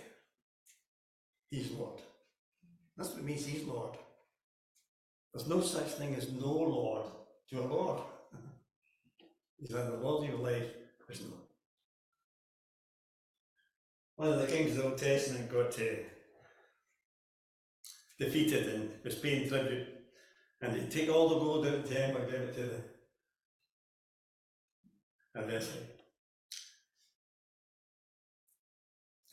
He's 1.50 1.72
Lord. 1.72 2.00
That's 2.96 3.10
what 3.10 3.20
it 3.20 3.26
means, 3.26 3.46
He's 3.46 3.66
Lord. 3.66 3.98
There's 5.34 5.48
no 5.48 5.62
such 5.62 5.88
thing 5.88 6.16
as 6.16 6.32
no 6.32 6.52
Lord 6.52 7.06
to 7.50 7.60
a 7.60 7.66
Lord. 7.66 8.02
He's 9.60 9.74
either 9.74 9.92
the 9.92 9.98
Lord 9.98 10.24
of 10.24 10.30
your 10.30 10.40
life 10.40 10.70
or 11.10 11.14
not. 11.14 11.42
One 14.16 14.34
of 14.34 14.40
the 14.40 14.48
kings 14.48 14.72
of 14.72 14.78
the 14.78 14.84
Old 14.84 14.98
Testament 14.98 15.52
got 15.52 15.74
uh, 15.80 16.04
defeated 18.20 18.68
and 18.76 18.92
was 19.04 19.16
paying 19.16 19.50
tribute. 19.50 19.88
And 20.62 20.76
he'd 20.76 20.92
take 20.92 21.10
all 21.10 21.28
the 21.28 21.40
gold 21.40 21.66
out 21.66 21.74
of 21.74 21.90
temple 21.90 22.22
and 22.22 22.32
give 22.32 22.42
it 22.42 22.56
to 22.56 22.62
the 22.62 22.82
adversary. 25.36 25.86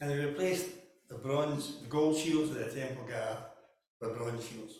And 0.00 0.10
they 0.10 0.24
replaced 0.24 0.68
the 1.08 1.16
bronze, 1.16 1.80
the 1.82 1.88
gold 1.88 2.16
shields 2.16 2.50
of 2.50 2.58
the 2.58 2.80
temple 2.80 3.04
guard 3.04 3.38
with 4.00 4.16
bronze 4.16 4.46
shields. 4.46 4.74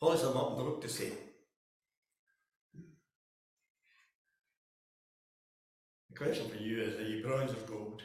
Polished 0.00 0.22
them 0.22 0.36
up 0.36 0.52
and 0.52 0.58
they 0.58 0.80
the 0.80 0.88
same. 0.88 1.12
The 6.08 6.16
question 6.16 6.48
for 6.48 6.56
you 6.56 6.82
is, 6.82 6.98
are 6.98 7.08
you 7.08 7.22
bronze 7.22 7.52
or 7.52 7.66
gold? 7.66 8.02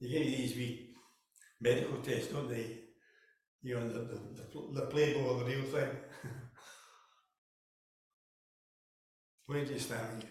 They 0.00 0.08
you 0.08 0.36
these 0.36 0.56
wee 0.56 0.90
medical 1.60 1.98
tests, 1.98 2.32
don't 2.32 2.48
they? 2.48 2.87
You 3.62 3.74
know, 3.74 3.88
the, 3.88 3.98
the, 3.98 4.20
the, 4.36 4.80
the 4.80 4.86
playboy 4.86 5.24
or 5.24 5.38
the 5.40 5.44
real 5.46 5.64
thing. 5.64 5.88
Where 9.46 9.64
do 9.64 9.72
you 9.72 9.78
stand? 9.78 10.24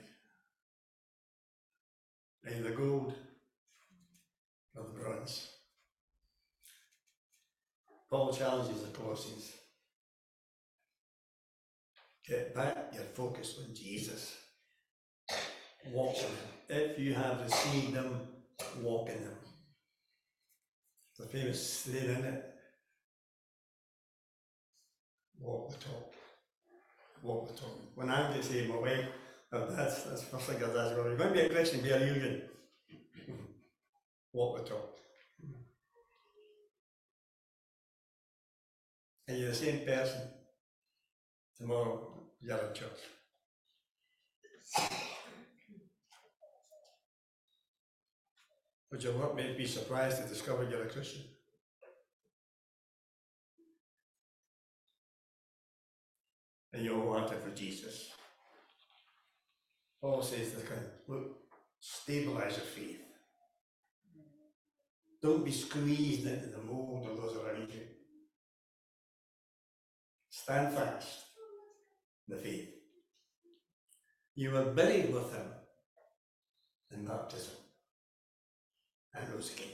The 2.43 2.69
gold 2.69 3.13
or 4.75 4.83
the 4.83 4.99
bronze? 4.99 5.49
Paul 8.09 8.31
challenges 8.31 8.81
the 8.81 8.97
Colossians. 8.97 9.51
Get 12.25 12.55
back 12.55 12.91
your 12.93 13.03
focus 13.03 13.59
on 13.59 13.75
Jesus. 13.75 14.37
Walk 15.87 16.15
in. 16.17 16.75
If 16.75 16.99
you 16.99 17.13
have 17.13 17.41
received 17.41 17.95
him, 17.95 18.19
walk 18.81 19.09
in 19.09 19.19
him. 19.19 19.37
The 21.17 21.25
famous 21.25 21.79
saying, 21.79 22.09
isn't 22.09 22.25
it? 22.25 22.56
Walk 25.39 25.69
the 25.71 25.85
talk. 25.85 26.13
Walk 27.21 27.47
the 27.47 27.59
talk. 27.59 27.79
When 27.95 28.09
I'm 28.09 28.41
say 28.41 28.67
my 28.67 28.77
wife, 28.77 29.05
oh, 29.53 29.67
that's 29.67 30.03
that's 30.03 30.23
first 30.23 30.45
thing 30.45 30.63
I 30.63 30.67
ask 30.67 30.95
her. 30.95 31.03
You're 31.07 31.17
going 31.17 31.29
to 31.29 31.33
be 31.33 31.41
a 31.41 31.49
Christian, 31.49 31.81
be 31.81 31.89
a 31.89 32.05
union. 32.05 32.41
Walk 34.33 34.63
the 34.63 34.69
talk. 34.69 34.93
And 39.27 39.37
you're 39.37 39.49
the 39.49 39.55
same 39.55 39.85
person 39.85 40.21
tomorrow 41.57 42.17
you're 42.41 42.57
in 42.57 42.73
church. 42.73 43.01
Would 48.91 49.03
your 49.03 49.13
workmate 49.13 49.57
be 49.57 49.65
surprised 49.65 50.21
to 50.21 50.29
discover 50.29 50.63
you're 50.63 50.83
a 50.83 50.89
Christian? 50.89 51.23
And 56.77 56.85
you 56.85 56.93
all 56.93 57.07
want 57.07 57.31
it 57.31 57.41
for 57.41 57.49
Jesus. 57.55 58.11
Paul 59.99 60.21
says 60.21 60.51
this 60.51 60.63
kind 60.63 60.85
look, 61.07 61.39
stabilize 61.79 62.55
your 62.55 62.67
faith. 62.67 63.01
Don't 65.19 65.43
be 65.43 65.51
squeezed 65.51 66.27
into 66.27 66.45
the 66.45 66.61
mold 66.61 67.09
of 67.09 67.17
those 67.17 67.35
around 67.35 67.73
you. 67.73 67.81
Stand 70.29 70.75
fast 70.75 71.23
in 72.29 72.35
the 72.35 72.41
faith. 72.43 72.69
You 74.35 74.51
were 74.51 74.65
buried 74.65 75.11
with 75.11 75.33
him 75.33 75.47
in 76.93 77.05
baptism 77.05 77.55
and 79.15 79.33
rose 79.33 79.51
again. 79.51 79.73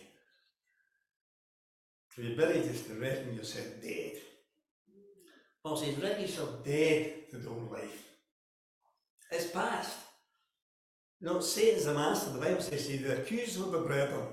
To 2.15 2.21
be 2.21 2.33
buried 2.33 2.63
is 2.63 2.83
to 2.83 2.93
reckon 2.93 3.35
yourself 3.35 3.67
dead. 3.81 4.13
Paul 5.63 5.77
says, 5.77 5.97
reckon 5.97 6.21
yourself 6.23 6.63
dead 6.63 7.29
to 7.31 7.37
the 7.37 7.49
old 7.49 7.71
life. 7.71 8.03
It's 9.31 9.47
past. 9.47 9.97
Know, 11.21 11.39
Satan's 11.39 11.85
the 11.85 11.93
master. 11.93 12.31
The 12.31 12.39
Bible 12.39 12.61
says, 12.61 12.85
see, 12.85 12.97
the 12.97 13.21
accuser 13.21 13.63
of 13.63 13.71
the 13.71 13.79
brethren. 13.79 14.25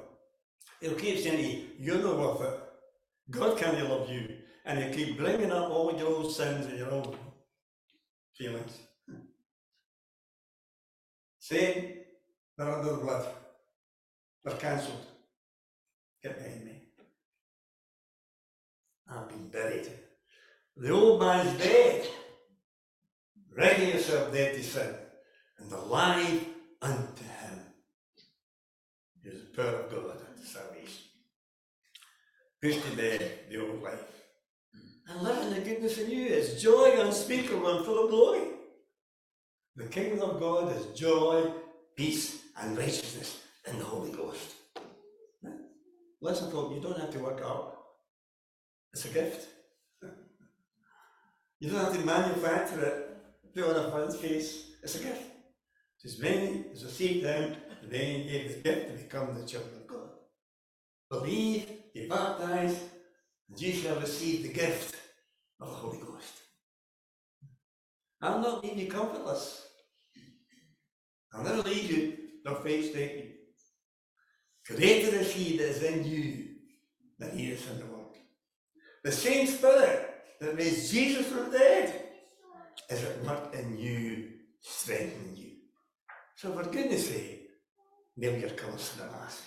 He'll 0.80 0.94
keep 0.94 1.20
saying, 1.20 1.66
you're 1.78 1.98
not 1.98 2.18
worth 2.18 2.40
it. 2.40 2.60
God 3.30 3.56
can't 3.56 3.88
love 3.88 4.10
you. 4.10 4.28
And 4.64 4.78
he'll 4.78 4.92
keep 4.92 5.16
bringing 5.16 5.52
up 5.52 5.70
all 5.70 5.96
your 5.96 6.08
old 6.08 6.34
sins 6.34 6.66
and 6.66 6.76
your 6.76 6.90
old 6.90 7.16
feelings. 8.36 8.76
Satan, 11.38 11.94
they're 12.58 12.74
under 12.74 12.90
the 12.90 12.98
blood. 12.98 13.26
They're 14.44 14.56
cancelled. 14.56 15.06
Get 16.24 16.38
behind 16.38 16.64
me. 16.64 16.82
I've 19.08 19.28
been 19.28 19.48
buried. 19.48 19.88
The 20.80 20.90
old 20.90 21.20
man's 21.20 21.58
dead. 21.58 22.08
Reckon 23.54 23.88
yourself 23.88 24.32
dead 24.32 24.54
to 24.54 24.62
sin 24.62 24.94
and 25.58 25.70
alive 25.70 26.46
unto 26.80 27.22
him. 27.22 27.60
Is 29.22 29.42
the 29.42 29.62
power 29.62 29.80
of 29.80 29.90
God 29.90 30.16
unto 30.26 30.42
salvation. 30.42 31.04
Put 32.62 32.82
to 32.82 32.96
death 32.96 33.50
the 33.50 33.60
old 33.60 33.82
life. 33.82 34.00
And 35.10 35.20
live 35.20 35.42
in 35.42 35.50
the 35.52 35.60
goodness 35.60 35.98
in 35.98 36.10
you 36.10 36.24
is 36.24 36.62
joy 36.62 36.98
unspeakable 36.98 37.76
and 37.76 37.84
full 37.84 38.04
of 38.04 38.10
glory. 38.10 38.48
The 39.76 39.84
kingdom 39.84 40.30
of 40.30 40.40
God 40.40 40.74
is 40.74 40.98
joy, 40.98 41.52
peace, 41.94 42.40
and 42.58 42.78
righteousness 42.78 43.42
in 43.66 43.78
the 43.78 43.84
Holy 43.84 44.12
Ghost. 44.12 44.54
Listen, 46.22 46.50
folks, 46.50 46.74
you 46.74 46.80
don't 46.80 46.98
have 46.98 47.12
to 47.12 47.18
work 47.18 47.42
out. 47.44 47.76
It's 48.94 49.04
a 49.04 49.08
gift. 49.08 49.59
You 51.60 51.68
don't 51.68 51.84
have 51.84 51.92
to 51.94 52.06
manufacture 52.06 52.82
it, 52.82 53.54
put 53.54 53.64
on 53.64 53.84
a 53.84 53.90
front 53.90 54.14
face. 54.14 54.70
It's 54.82 54.94
a 54.94 55.00
gift. 55.00 55.22
As 56.02 56.18
many 56.18 56.64
as 56.72 56.82
received 56.82 57.26
them, 57.26 57.54
and 57.82 57.90
then 57.90 58.26
gave 58.26 58.48
the 58.48 58.60
gift 58.62 58.86
to 58.88 59.02
become 59.02 59.34
the 59.34 59.46
children 59.46 59.74
of 59.76 59.86
God. 59.86 60.08
Believe, 61.10 61.68
be 61.92 62.08
baptized, 62.08 62.78
and 63.48 63.60
you 63.60 63.72
shall 63.72 64.00
receive 64.00 64.42
the 64.42 64.52
gift 64.54 64.96
of 65.60 65.68
the 65.68 65.74
Holy 65.74 65.98
Ghost. 65.98 66.32
I'll 68.22 68.40
not 68.40 68.64
leave 68.64 68.78
you 68.78 68.90
comfortless. 68.90 69.66
I'll 71.34 71.44
never 71.44 71.62
leave 71.62 71.90
you 71.90 72.16
nor 72.44 72.56
forsake 72.56 72.94
you. 72.96 73.30
Greater 74.66 75.16
is 75.16 75.32
he 75.32 75.58
that 75.58 75.68
is 75.68 75.82
in 75.82 76.04
you 76.04 76.46
than 77.18 77.36
he 77.36 77.50
is 77.50 77.68
in 77.68 77.80
the 77.80 77.86
world. 77.86 78.16
The 79.04 79.12
same 79.12 79.46
spirit 79.46 80.09
that 80.40 80.56
raised 80.56 80.92
Jesus 80.92 81.26
from 81.26 81.50
the 81.50 81.58
dead 81.58 82.04
is 82.88 83.04
at 83.04 83.24
work 83.24 83.54
in 83.54 83.78
you, 83.78 84.28
strengthening 84.60 85.36
you. 85.36 85.50
So 86.36 86.52
for 86.52 86.64
goodness 86.70 87.08
sake, 87.08 87.48
nail 88.16 88.38
your 88.38 88.50
colours 88.50 88.90
to 88.92 88.98
the 88.98 89.06
mast. 89.06 89.42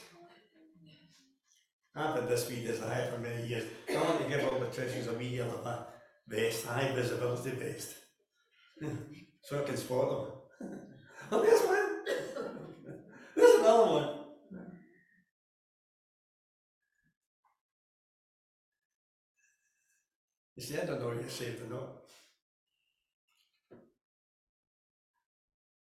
I've 1.96 2.16
had 2.16 2.28
this 2.28 2.50
wee 2.50 2.64
desire 2.66 3.12
for 3.12 3.20
many 3.20 3.48
years. 3.48 3.66
I 3.90 3.96
want 4.02 4.22
to 4.22 4.30
give 4.30 4.48
all 4.48 4.60
the 4.60 4.66
treasures 4.68 5.08
a 5.08 5.14
wee 5.14 5.28
yellow 5.28 5.86
vest, 6.28 6.66
high 6.66 6.92
visibility 6.96 7.52
vest. 7.52 7.94
so 9.44 9.60
I 9.60 9.64
can 9.64 9.78
spot 9.78 10.10
them. 10.60 10.70
oh, 11.32 11.42
there's 11.42 11.62
one. 11.62 11.80
There's 13.36 13.60
another 13.60 13.92
one. 13.92 14.23
See, 20.64 20.80
I 20.80 20.86
know 20.86 21.12
you're 21.12 21.28
saved 21.28 21.62
or 21.64 21.74
not. 21.74 22.06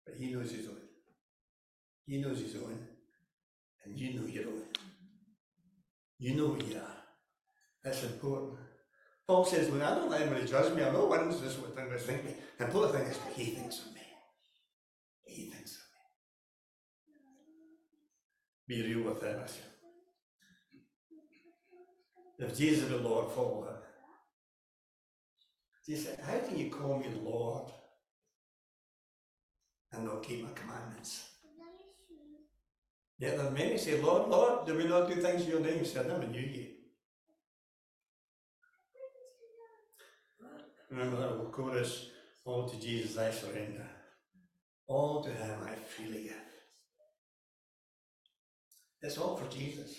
But 0.06 0.16
he 0.16 0.32
knows 0.32 0.52
his 0.52 0.68
own. 0.68 0.76
He 2.06 2.22
knows 2.22 2.40
his 2.40 2.56
own. 2.58 2.78
And 3.84 4.00
you 4.00 4.20
know 4.20 4.28
your 4.28 4.46
own. 4.46 4.62
You 6.20 6.36
know 6.36 6.50
who 6.50 6.64
you 6.64 6.78
are. 6.78 6.98
That's 7.84 8.04
important. 8.04 8.60
Paul 9.28 9.46
says, 9.46 9.68
Look, 9.72 9.82
I 9.82 9.96
don't 9.96 10.12
let 10.12 10.22
anybody 10.22 10.46
judge 10.46 10.72
me. 10.76 10.84
I 10.84 10.92
know 10.92 11.06
one 11.06 11.32
is 11.32 11.42
this 11.42 11.58
what 11.58 11.76
thing 11.76 11.92
was 11.92 12.04
thinking. 12.04 12.36
And 12.60 12.72
Paul 12.72 12.90
thinks 12.90 13.18
what 13.18 13.34
he 13.34 13.46
thinks 13.46 13.80
of 13.80 13.96
me. 13.96 14.02
He 15.26 15.50
thinks 15.50 15.72
of 15.72 15.78
me. 18.68 18.84
Be 18.84 18.94
real 18.94 19.10
with 19.10 19.24
I. 19.24 19.58
If 22.38 22.56
Jesus 22.56 22.84
is 22.84 22.90
the 22.92 22.98
Lord, 22.98 23.32
follow 23.32 23.64
him. 23.64 23.87
He 25.88 25.96
said, 25.96 26.20
How 26.20 26.38
can 26.40 26.58
you 26.58 26.70
call 26.70 27.00
me 27.00 27.08
Lord 27.24 27.72
and 29.94 30.04
not 30.04 30.22
keep 30.22 30.44
my 30.44 30.52
commandments? 30.54 31.30
Yet 33.18 33.38
there 33.38 33.48
are 33.48 33.52
many 33.52 33.78
say, 33.78 34.00
Lord, 34.00 34.30
Lord, 34.30 34.68
do 34.68 34.78
we 34.78 34.86
not 34.86 35.08
do 35.08 35.16
things 35.16 35.44
in 35.44 35.50
your 35.50 35.62
name? 35.62 35.80
He 35.80 35.86
said, 35.86 36.06
I 36.06 36.10
never 36.10 36.28
knew 36.28 36.40
you. 36.40 36.68
Remember 40.92 41.18
that 41.18 41.32
little 41.32 41.52
chorus, 41.52 42.10
All 42.46 42.70
to 42.70 42.80
Jesus 42.80 43.18
I 43.18 43.32
surrender. 43.32 43.88
All 44.88 45.24
to 45.24 45.30
him 45.30 45.60
I 45.66 45.74
freely 45.76 46.24
give. 46.24 46.34
It's 49.02 49.18
all 49.18 49.38
for 49.38 49.50
Jesus. 49.50 49.96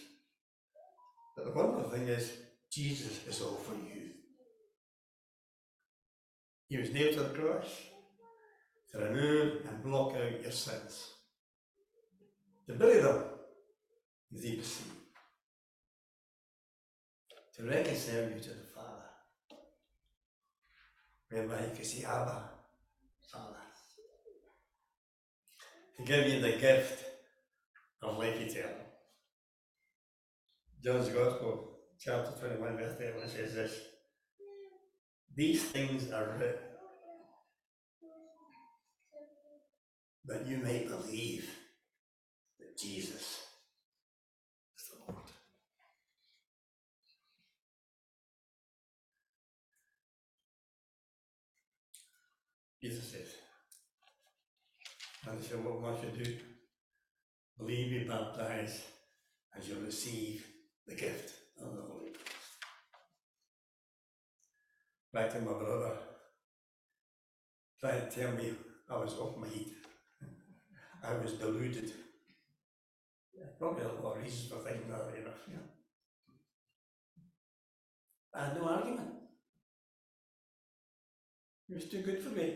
But 1.34 1.46
the 1.46 1.52
wonderful 1.52 1.90
thing 1.90 2.08
is, 2.08 2.32
Jesus 2.70 3.26
is 3.26 3.42
all 3.42 3.56
for 3.56 3.74
you. 3.74 4.17
He 6.68 6.76
was 6.76 6.92
nailed 6.92 7.14
to 7.14 7.22
the 7.22 7.28
cross 7.30 7.66
to 8.92 8.98
remove 8.98 9.66
and 9.66 9.82
block 9.82 10.14
out 10.14 10.42
your 10.42 10.50
sins. 10.50 11.14
To 12.66 12.74
bury 12.74 13.00
them 13.00 13.22
in 14.30 14.40
deep 14.40 14.62
sea. 14.62 14.84
To 17.56 17.64
reconcile 17.64 18.28
you 18.28 18.40
to 18.40 18.50
the 18.50 18.66
Father. 18.74 19.08
Whereby 21.30 21.64
you 21.64 21.74
can 21.74 21.84
say, 21.84 22.04
Abba, 22.04 22.50
Father. 23.32 23.56
To 25.96 26.02
give 26.04 26.28
you 26.28 26.40
the 26.40 26.58
gift 26.58 27.04
of 28.02 28.18
life 28.18 28.40
eternal. 28.40 28.76
John's 30.84 31.08
Gospel, 31.08 31.78
chapter 31.98 32.30
21, 32.38 32.76
verse 32.76 32.96
31 32.98 33.28
says 33.28 33.54
this. 33.54 33.87
These 35.38 35.62
things 35.66 36.10
are 36.10 36.34
written 36.36 36.58
that 40.24 40.44
you 40.48 40.56
may 40.56 40.84
believe 40.84 41.48
that 42.58 42.76
Jesus 42.76 43.44
is 44.76 44.84
the 44.90 45.12
Lord. 45.12 45.22
Jesus 52.82 53.12
says, 53.12 53.28
and 55.28 55.38
they 55.38 55.46
said, 55.46 55.64
What 55.64 55.80
must 55.80 56.02
you 56.02 56.24
do? 56.24 56.36
Believe, 57.58 57.90
be 57.90 58.08
baptized, 58.08 58.80
and 59.54 59.64
you'll 59.64 59.82
receive 59.82 60.44
the 60.88 60.96
gift 60.96 61.32
of 61.64 61.76
the 61.76 61.82
Holy 61.82 62.06
Ghost. 62.06 62.38
Back 65.18 65.32
to 65.32 65.40
my 65.40 65.52
brother, 65.52 65.94
trying 67.80 68.02
to 68.02 68.08
tell 68.08 68.30
me 68.34 68.52
I 68.88 68.98
was 68.98 69.14
off 69.14 69.36
my 69.36 69.48
heat. 69.48 69.72
I 71.02 71.12
was 71.14 71.32
deluded. 71.32 71.92
Probably 73.58 73.82
a 73.82 73.88
lot 74.00 74.16
of 74.16 74.22
reasons 74.22 74.48
for 74.48 74.58
thinking 74.58 74.92
er 74.92 74.98
that, 74.98 75.18
you 75.18 75.24
know. 75.24 75.32
Yeah. 75.48 75.66
I 78.32 78.44
had 78.44 78.56
no 78.58 78.68
er 78.68 78.74
argument. 78.74 79.10
It 81.68 81.74
was 81.74 81.86
too 81.86 82.02
good 82.02 82.22
for 82.22 82.30
me. 82.30 82.54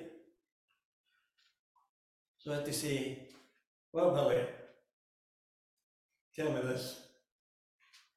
So 2.38 2.52
I 2.52 2.56
had 2.56 2.64
to 2.66 2.72
say, 2.72 3.26
well, 3.92 4.14
Billy, 4.14 4.40
tell 6.36 6.52
me 6.52 6.60
this. 6.60 7.00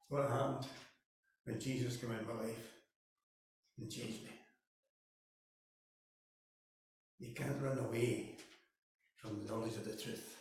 What 0.08 0.30
happened 0.30 0.68
when 1.42 1.58
Jesus 1.58 1.96
came 1.96 2.12
into 2.12 2.32
my 2.32 2.42
life 2.42 2.74
and 3.76 3.90
changed 3.90 4.22
me? 4.22 4.35
You 7.26 7.34
can't 7.34 7.60
run 7.60 7.78
away 7.78 8.36
from 9.16 9.42
the 9.44 9.52
knowledge 9.52 9.74
of 9.74 9.84
the 9.84 10.00
truth. 10.00 10.36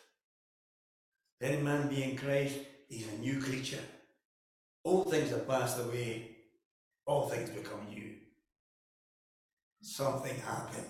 Any 1.41 1.58
man 1.58 1.89
be 1.89 2.04
in 2.04 2.15
Christ, 2.15 2.60
he's 2.88 3.08
a 3.08 3.17
new 3.17 3.41
creature. 3.41 3.84
Old 4.84 5.10
things 5.10 5.32
have 5.32 5.48
passed 5.48 5.80
away, 5.80 6.36
all 7.08 7.28
things 7.28 7.50
become 7.50 7.88
new. 7.89 8.13
Something 9.82 10.36
happened. 10.36 10.86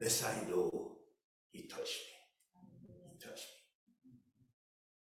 This 0.00 0.24
I 0.24 0.48
know. 0.48 0.96
He 1.50 1.68
touched 1.68 2.00
me. 2.06 2.88
He 3.12 3.26
touched 3.26 3.48
me. 4.04 4.12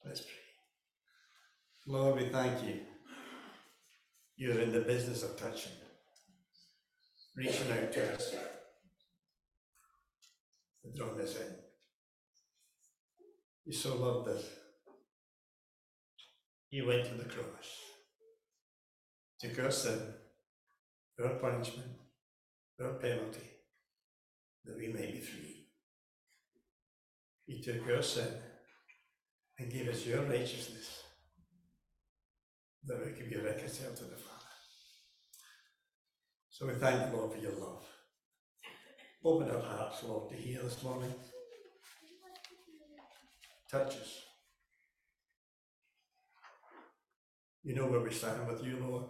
Let's 0.07 0.21
pray. 0.23 0.31
Lord, 1.89 2.17
we 2.17 2.29
thank 2.31 2.65
you. 2.65 2.81
You're 4.37 4.61
in 4.61 4.73
the 4.73 4.81
business 4.81 5.23
of 5.23 5.39
touching, 5.39 5.73
reaching 7.37 7.71
out 7.73 7.93
to 7.93 8.15
us, 8.15 8.35
and 10.95 11.21
us 11.21 11.37
in. 11.37 11.57
You 13.65 13.73
so 13.73 13.97
loved 13.97 14.29
us. 14.29 14.45
You 16.71 16.87
went 16.87 17.05
to 17.07 17.15
the 17.15 17.25
cross, 17.25 17.69
took 19.41 19.59
our 19.65 19.71
sin, 19.71 19.99
our 21.23 21.35
punishment, 21.35 21.91
our 22.81 22.95
penalty, 22.95 23.49
that 24.65 24.77
we 24.77 24.89
may 24.89 25.13
be 25.13 25.21
free. 25.21 25.69
You 27.47 27.63
took 27.63 27.89
our 27.89 28.03
sin 28.03 28.29
and 29.59 29.73
gave 29.73 29.89
us 29.89 30.05
your 30.05 30.23
righteousness, 30.23 31.03
that 32.85 33.05
we 33.05 33.13
could 33.13 33.31
be 33.31 33.37
reconciled 33.37 33.97
to 33.97 34.05
the 34.05 34.17
Father. 34.17 34.37
So 36.51 36.67
we 36.67 36.75
thank 36.75 37.11
the 37.11 37.17
Lord, 37.17 37.33
for 37.33 37.39
your 37.39 37.53
love. 37.53 37.85
Open 39.27 39.51
our 39.51 39.61
hearts, 39.61 40.05
Lord, 40.05 40.31
to 40.31 40.37
hear 40.37 40.63
this 40.63 40.85
morning. 40.85 41.13
Touch 43.69 43.97
us. 43.97 44.23
You 47.65 47.75
know 47.75 47.87
where 47.87 48.03
we 48.03 48.13
stand 48.13 48.47
with 48.47 48.63
you, 48.65 48.79
Lord. 48.81 49.07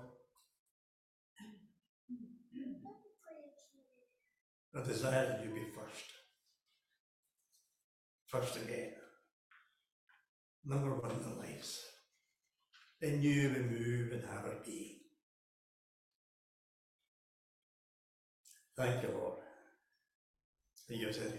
A 4.74 4.80
desire 4.80 5.26
that 5.26 5.44
you 5.44 5.50
be 5.50 5.66
first. 5.76 6.06
First 8.24 8.56
again. 8.56 8.92
number 10.64 10.94
one 10.94 11.10
in 11.10 11.20
their 11.20 11.46
lives. 11.46 11.78
In 13.02 13.20
you 13.20 13.50
we 13.50 13.62
move 13.64 14.12
and 14.12 14.24
have 14.24 14.46
our 14.46 14.62
being. 14.64 14.96
Thank 18.78 19.02
you, 19.02 19.10
Lord, 19.10 19.40
that 20.88 20.96
you 20.96 21.06
have 21.06 21.14
said, 21.16 21.32